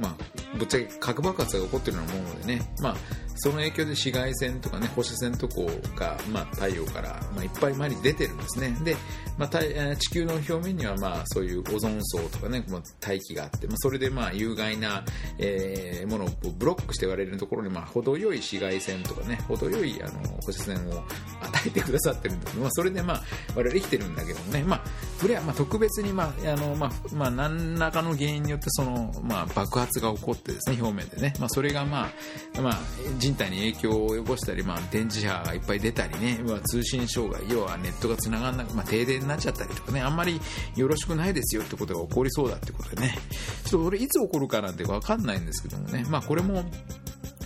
[0.00, 2.96] まあ、ぶっちゃけ核爆発が起こってるようなものでね、まあ、
[3.36, 5.54] その影響で紫外線とかね、放射線とか
[5.96, 8.76] が、まあ、太陽から、まあ、いっぱい毎日出てるんですね。
[8.84, 8.96] で、
[9.38, 15.04] まあ、地球の表面には、まあ、そういうオゾン層とかね、まあ、大気があって、まあ、それで、まあ、有害な、
[15.38, 21.02] えー、ものをブロックして割れるところに、まあ、程よい紫外線とかね、程よい、あの、放射線を
[21.40, 23.22] 与えてくださってるんですまあ、それで、まあ、
[23.56, 24.82] 我々生きてるんだけどもね、まあ、
[25.18, 32.10] それは、まあ、特別に、まあ、あの、まあ、まあ、何らかの原因によって、その、まあ、爆発が起こってですね、表面でね、まあ、それが、ま
[32.56, 32.78] あ、まあ、
[33.18, 40.40] 人体に影響を及ぼしたり、まあ、電磁波がいっぱい出たりね、まあ、通信障害、要はネットがつながらなく、まあ、停電になっちゃったりとかね、あんまり
[40.76, 43.18] よろしくないですよってことが起こりそうだってことでね、
[43.64, 46.64] ちょっと俺いつ起こるかなんて分かんないんですけどもね、まあ、これも、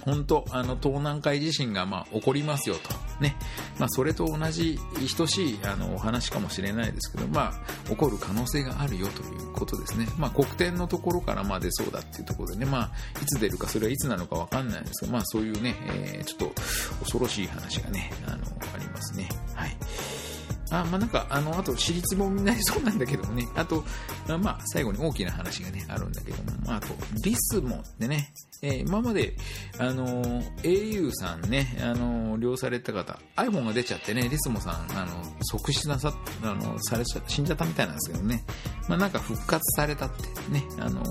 [0.06, 3.06] 本当あの東南海地震がまあ起こりますよと。
[3.20, 3.34] ね、
[3.78, 4.78] まあ、それと同じ
[5.16, 7.54] 等しいあのお話かもしれないですけど、ま
[7.86, 12.90] あ、起こる可能性があるよということですね、まあ、黒点のところからま出そうだっていうところでね、まあ、
[13.22, 16.54] いつ出るかそれはいつなのかわかんないですけど、まあ、そういうね、えー、ちょっと
[17.00, 19.28] 恐ろしい話がねあのありますね。
[19.54, 19.76] はい。
[20.70, 23.84] あまあ、なんか、あの、あと、私立もになり そうなんだけどもね、あと、
[24.40, 26.88] まあ、最後に大きな話がね、あるんだけども、まあ、あと、
[27.22, 29.36] リスモでね、えー、今まで、
[29.78, 30.24] あの
[30.62, 38.44] au さんね、あの利用された方、iPhone が出ちゃってね、リスモさん、あの即死なさ、あのされちゃ、死んじゃったみたいなんですけどね、
[38.88, 41.02] まあ、なんか復活されたってね、あの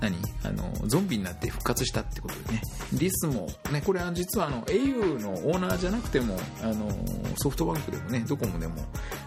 [0.00, 0.16] 何？
[0.44, 2.62] あの、ゾンビになって復活したってことでね。
[2.92, 6.88] リスも、ね、これは実はあの、au のオーナーじゃなくても、あの、
[7.36, 8.74] ソフトバンクでもね、ドコモでも、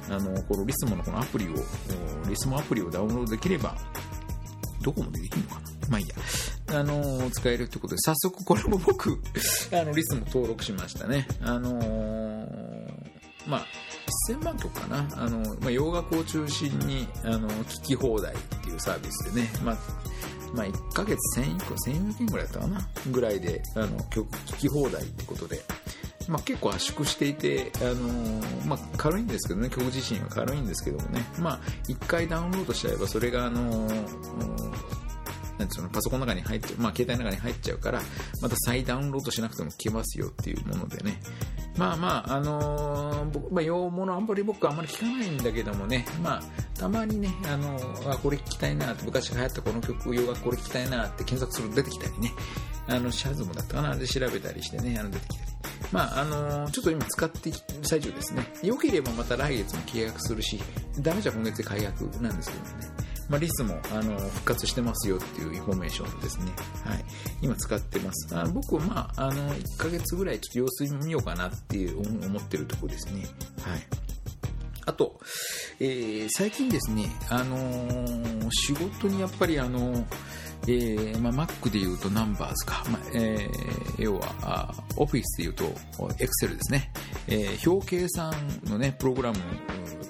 [0.10, 1.50] あの、このリスモのこのアプリを、
[2.30, 3.76] リスモアプリをダウンロードできれば、
[4.82, 5.62] どこもでできるのかな？
[5.90, 6.16] まあいいや。
[6.80, 9.22] あのー、使えるってことで、早速これも僕、
[9.74, 11.28] あの、リスも登録しましたね。
[11.42, 13.12] あのー、
[13.48, 13.66] まあ、
[14.30, 15.08] 1000万曲かな？
[15.16, 19.78] あの、まあ、洋楽を中心に、あの、聞き放題っていうサービスでね、まあ、
[20.54, 25.62] まあ、1ヶ月1000円個、1400円ぐらいだったかなぐらいで、あの、曲聴き放題ってことで、
[26.28, 35.01] まあ、結構圧縮していて、あのー、まあ、軽いんですけどね、曲自身は軽いんですけどもね、まあ、1回ダウンロードしちゃえば、それが、あのー
[35.72, 38.02] なんていうの、パソコンの中に入って、まあ、携帯の中に入っちゃうから、
[38.42, 41.20] また再ダウンロードしなくても聞けますよっていうものでね。
[41.78, 46.44] まあまあ、あのー、僕、まあ、洋物あんまり僕あんまり聞かないんだけどもね、まあ、
[46.78, 52.34] たまにね、あのー、あ、これ聞きたいなって、昔流行ったこの曲、洋楽これ聞きたいなって検索すると出てきたりね、
[52.88, 55.52] あの、 Shazam だったかなで調べたりしてね、あの、出てきたり。
[55.92, 58.54] まあ、あのー、ちょっと今使っている最中ですね。
[58.64, 60.60] 良ければまた来月も契約するし、
[61.00, 63.11] ダメじゃ今月で解約なんですけどね。
[63.32, 66.52] まあ、 LISMO あの復活してますよっていうインフォメーションですね。
[66.84, 67.06] はい。
[67.42, 68.38] 今使ってます。
[68.38, 73.22] あ僕はまあ、あの、1ヶ月ぐらいちょっと様子見ようかなっていう思ってるとこですね。
[73.62, 73.82] はい。
[74.86, 75.18] あと、
[75.80, 80.06] えー、最近ですね、あのー、仕事にやっぱりあのー、
[80.68, 85.64] えーまあ、Mac で言うと Numbers か、まあえー、要はオフィスで言うと
[86.16, 86.92] Excel ですね、
[87.28, 88.34] えー、表計算
[88.66, 89.40] のね、プログラム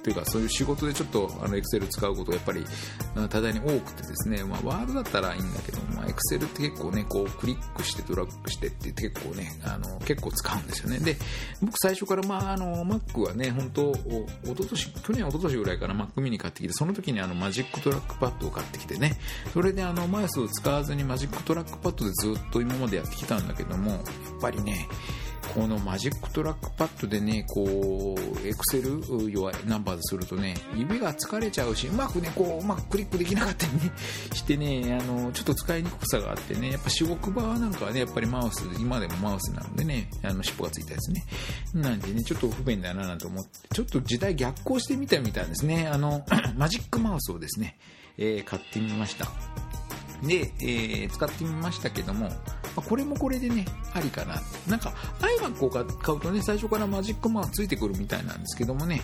[0.04, 2.66] というかそういう仕事でちょっとあの Excel 使うことがやっぱり
[3.30, 11.00] 多大に多くてですね、まあ、ワードだったらいいんだけど、まあ、Excel って結構ね、こうクリックしてドラッグしてって結構ね、あの結構使うんですよね。
[11.00, 11.18] で、
[11.62, 19.18] 僕最初からまああの Mac はね、本当おととし、去年おととしぐらいから Mac mini 買ってきて、その時にあの Magic Trackpad を買ってきてね、
[19.54, 24.02] それであのマウスを使わずに Magic Trackpad でずっと今までやってきたんだけども、やっ
[24.42, 24.88] ぱりね、
[25.54, 33.92] この Magic Trackpad でね、こう、 Excel、要は Numbers するとね、指が疲れちゃうし、うまくね、こう、うまくクリックできなかったりね、
[34.34, 41.26] してね、あの、ちょっと使いにくさがあってね、やっぱ仕事場なんかはね、やっぱりマウス、今でもマウスなのでね、あの、尻尾がついたやつね。
[41.74, 45.88] なんでね、ちょっと不便だななんて思って、ちょっと時代逆行してみたみたいですね。
[45.88, 47.78] あの、 Magic Mouse をですね、
[48.18, 49.30] えー、買ってみました。
[50.24, 52.36] で、えー、使ってみましたけども、ま
[52.78, 54.42] あ、これもこれでね、ありかな。
[54.68, 55.82] なんか iMac を買
[56.16, 59.02] うとね、最初から Magic Mouse ついてくるみたいなんですけどもね、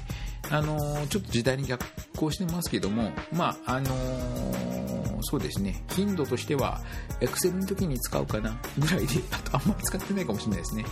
[0.50, 6.82] あのー、ちょっと時代に逆行してますけども、まあ、あのー、そうですね、頻度としては、
[7.20, 10.86] Excel の時に使うかなぐらいで、あとあんまり使ってないかもしれないですね。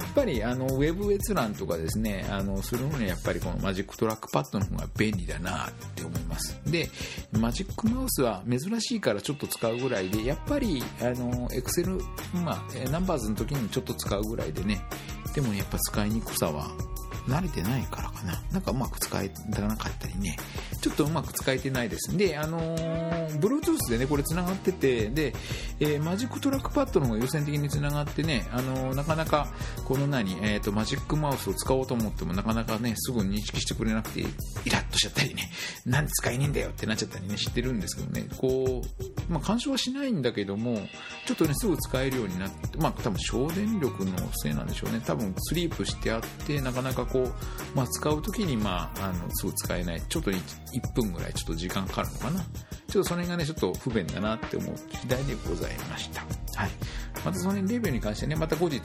[0.00, 6.58] やっぱりあのウェブ閲覧とかですね、あのするのにやっぱりこの Magic Trackpad の方が便利だなって思います。
[6.66, 6.88] で、
[7.32, 12.00] Magic Mouse は珍しいからちょっと使うぐらいで、やっぱりあの Excel、
[12.42, 14.80] まあ、 Numbers の時にちょっと使うぐらいでね、
[15.34, 16.70] でもやっぱ使いにくさは
[17.28, 18.42] 慣れてないからかな。
[18.50, 20.36] なんかうまく使えなかったりね。
[20.80, 22.16] ちょっとうまく使えてないです。
[22.16, 25.34] で、あのー、Bluetooth でね、これ繋がってて、で、
[25.78, 29.48] えー、 Magic Trackpad の方が優先的に繋がってね、あのー、なかなか、
[29.84, 34.24] この何、えっ、と、 Magic Mouse を使おうと思ってもなかなかね、すぐ認識してくれなくて、イ
[34.70, 35.50] ラッとしちゃったりね、
[35.84, 40.80] なんで使えねえんだよってなっちゃったりね、知ってるんですけどね、こう、まあ、干渉はしないんだけども、
[41.26, 44.12] ちょっとね、すぐ使えるようになって、まあ、多分省電力の
[44.42, 45.02] せいなんでしょうね。
[45.04, 47.32] 多分スリープしてあって、なかなかこう、
[47.74, 50.02] まあ、使うときに、まあ、あの、すぐ使えない。
[50.08, 50.30] ちょっと
[50.72, 52.40] 1, 1分ぐらいちょっと時間かかるのかな。
[52.40, 56.22] ちょっとその辺がね、ちょっと不便だなって思う次第でございました。
[56.60, 56.70] はい。
[57.24, 58.80] またその辺レビューに関してね、また後日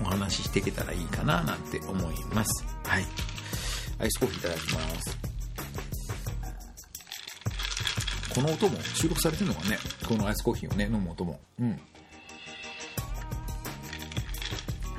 [0.00, 2.64] お話ししていけたらいいかななんて思います。
[2.84, 3.04] はい。
[3.98, 5.18] アイスコーヒーいただきます。
[8.34, 9.78] この音も収録されてるのかね？
[10.08, 11.38] このアイスコーヒーをね、飲む音も。
[11.60, 11.78] うん。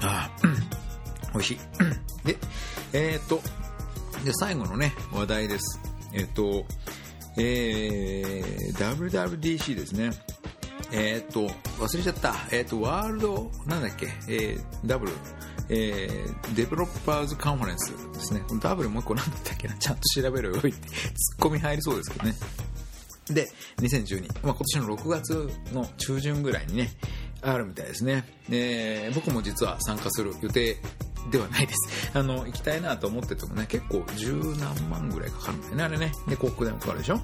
[0.01, 0.31] ああ、
[1.33, 1.57] 美味しい。
[2.27, 2.37] で、
[2.93, 3.41] えっ、ー、と、
[4.23, 5.79] で、最後のね、話題です。
[6.13, 6.65] えっ、と、
[7.37, 10.11] えー、WWDC ですね。
[10.91, 11.47] えっ、と、
[11.79, 12.35] 忘れちゃった。
[12.51, 15.11] えっ、と、ワールド、なんだっけ、えー、W、
[15.69, 18.41] えー、デベロッパーズカンファレンスですね。
[18.47, 20.77] この W もう一個なんだったっけな、ちゃんと調べろよって、ツ
[21.37, 22.35] ッコミ入りそうですけどね。
[23.27, 23.49] で、
[23.79, 26.91] 2012、まあ、今年の6月の中旬ぐらいにね、
[27.41, 28.25] あるみたいですね。
[28.49, 30.77] えー、僕も実は参加する予定
[31.31, 32.11] ではないです。
[32.13, 36.11] あの、行きたいなと思っててもね、結構十何万ぐらいかかるんだよね、あれね。
[36.27, 37.19] で、広告でもかかるでしょ？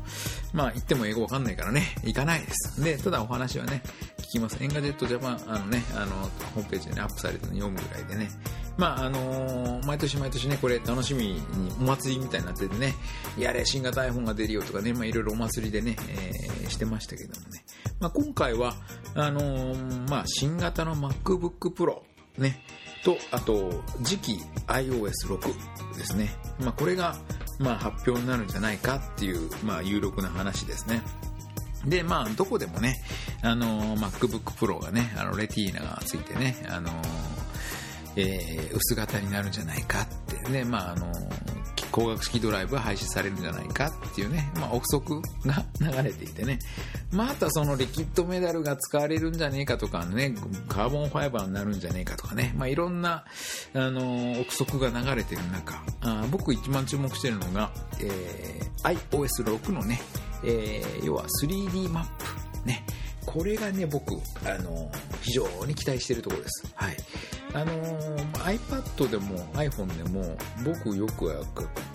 [0.54, 2.84] まあ、行っても英語わかんないからね、行かないです。
[2.84, 3.84] で、ただお話はね、
[4.18, 4.58] 聞きます。
[4.62, 6.16] Engadget Japan、あのね、あの、
[6.56, 8.30] ホームページにアップされてるの読むぐらいでね。
[8.78, 11.42] まあ、あのー、毎年毎年ね、これ楽しみに
[11.82, 12.96] お祭りみたいになっててね、
[13.38, 17.66] やれ、新型 iPhone が出るよとかね、まあ、いろいろお祭りでね、えー、してましたけどもね。
[18.00, 18.76] まあ、今回は、
[19.16, 22.04] あのー、まあ、新型の MacBook Pro、
[22.38, 22.64] ね、
[23.04, 26.30] と、あと、次期 iOS6 ですね。
[26.60, 27.18] まあ、これが、
[27.60, 31.02] まあ、発表になるんじゃないかっていう、まあ、有力な話ですね。
[31.86, 32.96] で、まあ、どこでもね、
[33.42, 36.90] あの、MacBook Pro がね、あの、レティーナがついてね、あの、
[38.16, 40.08] えー、薄型になるんじゃないかっ
[40.44, 41.12] てね、まあ、あの、
[41.92, 46.60] 光学式ドライブ廃止されるんじゃないかっていうね、まあ、憶測が流れていてね、
[47.12, 50.36] またそのリキッドメダルが使われるんじゃねえかとかね、
[50.68, 53.26] カーボンファイバーになるんじゃねえかとかね、まあ、いろんな、
[53.74, 57.72] あの、憶測が流れてる中、あ僕一番注目してるのが、
[58.02, 60.02] えー、iOS6 のね、
[60.44, 62.06] えー、要は 3D マッ
[62.64, 62.86] プ、ね、
[63.26, 64.14] これがね、僕、
[64.46, 66.66] あの、非常に期待してるところです。
[66.74, 66.98] はい。
[67.54, 71.26] あのー、iPad でも iPhone でも僕よく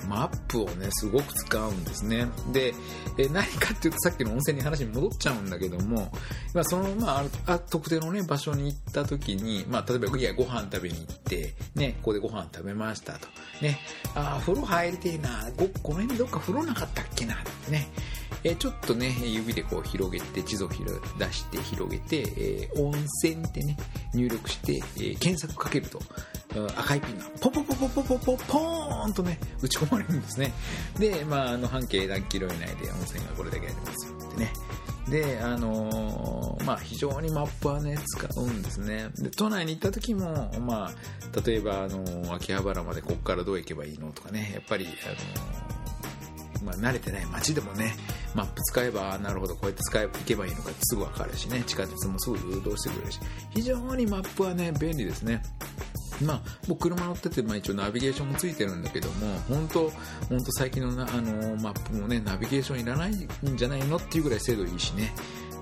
[0.09, 2.27] マップをね、すごく使うんですね。
[2.53, 2.75] で、
[3.19, 6.11] え何かっていうとさっきの温泉に話に戻っちゃうんだけども、
[6.53, 13.29] まあ、その、まあ、あ特定のね、場所に行った時に、まあ、例えば、いや、ご飯食べに行って、ね、ここでご飯食べましたと。
[13.61, 13.79] ね、
[14.15, 17.37] ああ、風呂入りてえな、ご、この辺どっか風呂なかったっけな、
[17.69, 17.89] ね。
[18.43, 23.76] えちょっとね、指でこう広げて、地図を出して広げて、えー、温泉ってね、
[24.12, 26.01] 入力して、えー、検索かけると、
[26.76, 30.53] 赤いピンがポポポポポポポポーンとね、打ち込まれるんですね。
[30.99, 34.53] で、まあ、あの半径何キロ以内で温泉がこれだけありますよってね。
[35.09, 39.09] で、あのー、まあ、非常にマップはね、使うんですね。
[39.16, 45.85] で、都内に行った時も、まあ、例えば、あのー、秋葉原までここからどう行けばいいのとかね、やっぱり、あのー
[46.65, 47.95] まあ、慣れてない街でもね、
[48.35, 55.43] マップ使えば、なるほど、こうやって使えば行けばいいのかってすぐわかるしね、地下鉄もすぐ誘導してくれるし、非常にマップはね、便利ですね。
[56.23, 59.91] まあ、僕車乗ってて、まあ一応ナビゲーションもついてるんだけども、本当
[60.29, 65.12] 本当最近の、あのマップもね、ナビゲーションいらないんじゃないのっていうぐらい精度いいしね。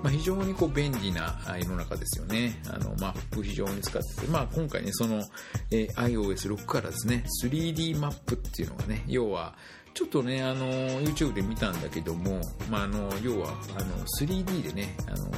[0.03, 2.61] まあ、非常にこう便利な世の中ですよね。
[2.67, 5.23] あの、マップ非常に使ってて、まあ今回ね、その、
[5.71, 9.55] えー、iOS6 からですね、3D マップっていうのがね、要は、
[9.93, 10.65] ちょっとね、あの、
[11.01, 15.31] YouTube で見たんだけども、まあ、あの、要は、あの、3D でね、あの、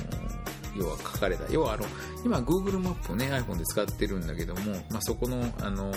[0.78, 1.86] 要は書かれた、要はあの、
[2.24, 5.92] 今 Google マップをね、iPhone で使ってるんだけども、まあ、そこの、あの、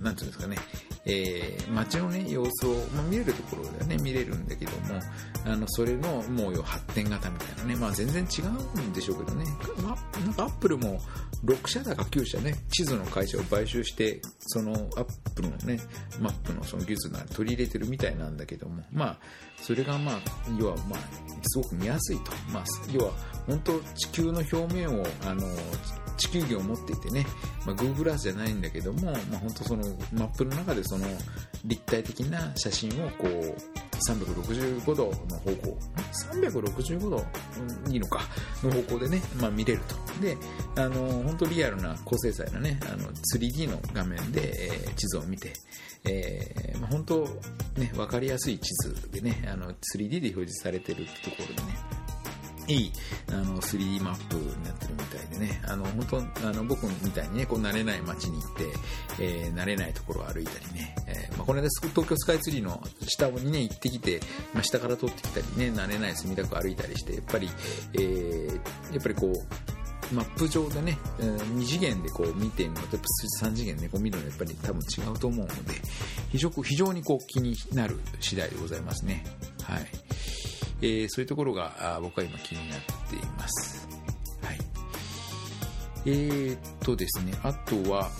[0.00, 0.56] なんていうんですかね、
[1.04, 5.00] えー、街のね様子を、まあ、見れるところではね見れるんだけども
[5.44, 9.44] あのそれのもう発展型みたいなね、まあ、全然違うんでしょうけどね、
[9.82, 11.00] まあ、なんかアップルも
[11.44, 15.80] 6社だか9社ね地図の会社を買収してそのアップルのね
[16.20, 19.18] マップのその技術な取り入れてるみたいなんだけどもまあ
[19.60, 20.20] それがまあ
[20.58, 21.00] 要はまあ
[21.42, 23.12] すごく見やすいと、まあ、要は
[23.48, 25.42] 本当地球の表面をあの
[26.16, 27.26] 地球儀を持っていてね、
[27.66, 31.06] まあ、Google Earth じゃないんだけども、まあ、本当そのマップの中でその
[31.64, 33.56] 立体的な写真をこう
[34.08, 35.78] 365度の方向
[36.32, 37.24] 365度
[37.90, 38.20] いいのか
[38.62, 39.94] の方向でね、まあ、見れると。
[40.20, 40.36] で
[40.76, 44.52] あの本当リアルな高精細なねあの 3D の画面で、
[44.84, 45.52] えー、地図を見て、
[46.04, 47.28] えーまあ、本当
[47.76, 51.78] ね分かりやすい地図でねあの 3D で表示されてるってところでね
[52.68, 52.92] いい
[53.28, 58.64] あの 3D マップになってるみたいでね、あの本当あの僕みたいにね、こう慣れない街に行って、
[59.20, 64.20] えー、慣れないところを歩いたりね、えーまあ、この間東京スカイツリーの下にね、行ってきて、
[64.54, 67.50] まあ、下から通ってきたりね、慣れない墨田区歩いたりして、やっぱり、
[67.94, 68.54] えー、
[68.92, 72.98] やっぱりこう、マップ上でね、2次元でこう見てみるのと、
[73.42, 75.74] 3次元でこう見るのはやっぱり多分違うと思うので、
[76.30, 79.24] 非常非常にこう気になる次第でございますね。
[79.62, 79.86] はい。
[80.82, 82.78] えー、そういうところが僕は今気になっ
[83.08, 83.88] ています。
[84.42, 84.58] はい。
[86.06, 88.10] えー、っとですね、あとは、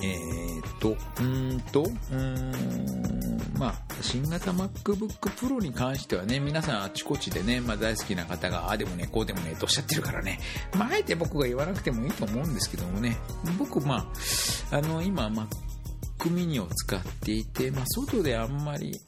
[0.00, 10.38] えー、っと、うんと、うん、まあ、新型 MacBook Pro に関してはね、皆さんあちこちでね、まあ、大好きな方が、あでもね、こうでもね、とおっしゃってるからね、
[10.74, 13.16] まあ、あえて僕が言わなくてもいいと思うんですけどもね、
[13.58, 14.08] 僕、ま
[14.70, 15.48] あ、あの、今、Mac
[16.26, 19.00] mini を使っていて、まあ、外であんまり、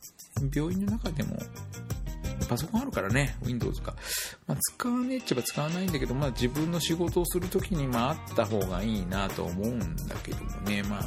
[0.53, 1.37] 病院の中でも
[2.51, 3.95] パソコンあるからね、Windows か。
[4.49, 9.79] まあ、使わねえっちゃば使わないんだけど、まあ、自分の仕事をするときに、まあ、あった方がいいなと思うん
[10.09, 11.03] だけどもね、まあ、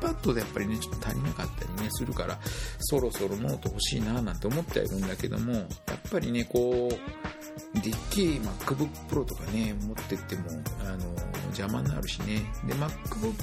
[0.00, 2.38] iPad でやっぱりね、ちょっと足りなかったりね、するから、
[2.78, 5.66] そろそろノート欲しいななんて思ってはいるんだけども、やっ
[6.10, 10.44] ぱりね、こう、でっけえ MacBook Pro とかね、持ってっても、
[10.80, 11.04] あの、
[11.48, 12.50] 邪魔になるしね。
[12.66, 13.34] で、MacBook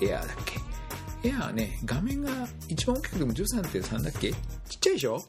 [0.00, 1.28] Air だっけ？
[1.28, 4.32] エアーね、画面が一番大きくても13.3だっけ？
[4.32, 4.38] ちっ
[4.80, 5.22] ちゃいでしょ？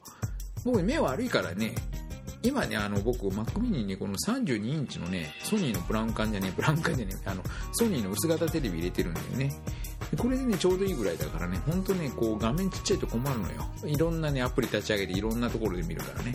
[0.65, 1.75] 僕目悪いからね、
[2.41, 7.41] 今ね、あの、僕、 Mac mini にね、この32インチのね、ソニーのブラウン管じゃねブラウン管じゃねあの、
[7.71, 9.51] ソニーの薄型テレビ入れてるんだよね。
[10.17, 13.65] これでね、ちょうどいいぐらいだからね、ほんとね、こう画面ちっちゃいと困るのよ。
[13.85, 16.33] いろんなね、アプリ立ち上げていろんなところで見るからね。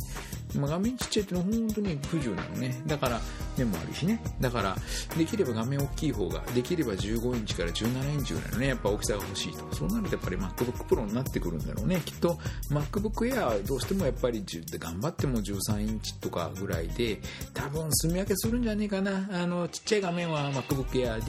[0.57, 2.83] ま、画面ちっちゃいってのは本当に不自由なのね。
[2.87, 3.21] だから、
[3.57, 4.21] 目もあるしね。
[4.41, 4.77] だから、
[5.17, 9.75] できれば画面大きい方が、できれば15インチから17インチぐらいのね、やっぱ大きさが欲しいと。
[9.75, 12.01] そうなるとやっぱり MacBook Pro になってくるんだろうね。
[12.05, 12.39] きっと
[12.71, 14.45] MacBook Air どうしてもやっぱり
[14.79, 17.21] 頑張っても13インチとかぐらいで、
[17.55, 19.29] 多分住み分けするんじゃねえかな。
[19.33, 21.25] あの、ちっちゃい画面は MacBook Air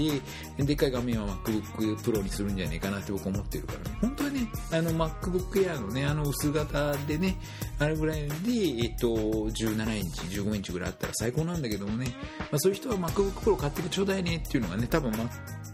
[0.57, 3.97] で、でっかい画面は MacBook Pro にするんじゃねえかなって僕思ってるからね。
[4.01, 7.37] 本当はね、あの MacBook Air のね、あの薄型でね、
[7.79, 8.33] あれぐらいで、
[8.83, 12.10] えっと、17インチ、15インチぐらいあったら最高なんだけどもね、
[12.51, 15.29] まあ、そういう人は MacBook Pro 買ってくちょうだいねっていうのがね、多分、ま、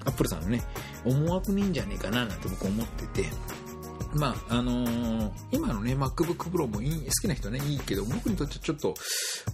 [0.06, 0.64] アップルさんのね、
[1.06, 3.30] 思惑にいいんじゃねえかななんて僕思ってて、
[4.14, 8.94] まあ、あのー、今のね、MacBook Pro もいい好きな人はね、いいけど、僕にとってはちょっと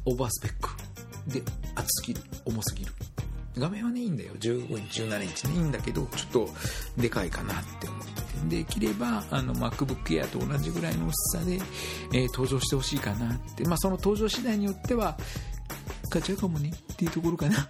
[0.05, 0.69] オーバースペック
[1.27, 1.41] で、
[1.75, 2.91] 厚すぎる、重すぎる。
[3.57, 4.33] 画面はね、いいんだよ。
[4.39, 6.49] 15インチ、17インチね、いいんだけど、ちょっと
[6.97, 8.23] でかいかなって思ってて。
[8.49, 11.59] できれば、あの、MacBook Air と同じぐらいの薄さで、
[12.13, 13.63] えー、登場してほしいかなって。
[13.65, 15.17] まあ、その登場次第によっては、
[16.09, 17.69] 買っちゃうかもねっていうところかな。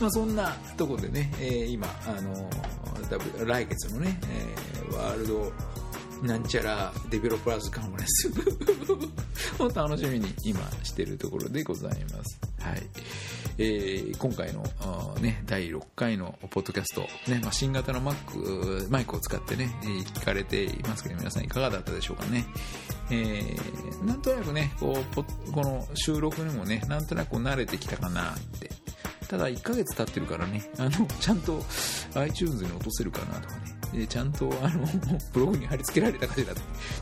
[0.00, 5.52] まあそんなところでね、えー、今、あのー、来月のね、えー、ワールド
[6.22, 8.06] なんちゃらデベロッパーズカンファレン
[9.56, 12.38] スを 楽しみに今してるところでございます。
[12.60, 12.82] はい。
[13.58, 14.62] えー、今回の、
[15.20, 22.46] ね、第6回のポッドキャスト、ね、まあ、新型のマック、マイクを使ってね、聞かれていますけど、皆さんいかがだったでしょうかね。
[23.10, 28.70] えー、なんとなくね、こう、この収録にもね、なんとなく慣れてきたかなって。
[29.28, 31.62] ただ1ヶ月経ってるからね、あの、ちゃんと
[32.14, 33.79] iTunes に落とせるかなとかね。
[33.92, 34.86] でちゃんとあの
[35.32, 36.54] ブログに貼り付けられたかしら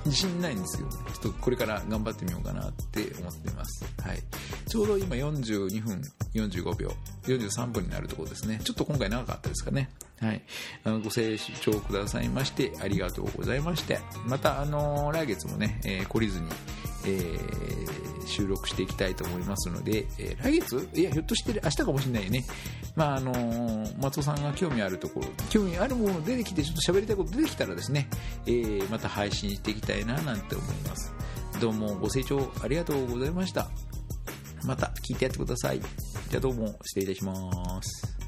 [0.05, 3.85] 自信ないんですよ、ちょっとこれから頑張ってみようかなって思ってます。
[4.03, 4.23] はい。
[4.67, 6.03] ちょうど今42分
[6.35, 8.61] 45秒、43分になるところですね。
[8.65, 9.91] ちょっと今回長かったですかね。
[10.21, 10.43] はい。
[10.85, 16.49] あのご清聴くださいましてありがとうございまして、またあの来月もね、えー、懲りずに、
[17.11, 17.39] え、
[18.27, 20.89] 収録していきたいと思いますので、え、来月？
[20.95, 22.45] いや、ひょっとして明日かもしれないよね。
[22.95, 28.09] まあ、あの、松尾さんが興味あるところ、興味あるもの出てきて、ちょっと喋りたいこと出てきたらですね、
[28.47, 31.13] え、また配信していきたいな、なんて思います。
[31.61, 33.69] どうもご清聴ありがとうございました。
[34.65, 35.81] また聞いてやってください。
[35.81, 38.19] じゃあどうも失礼いたします。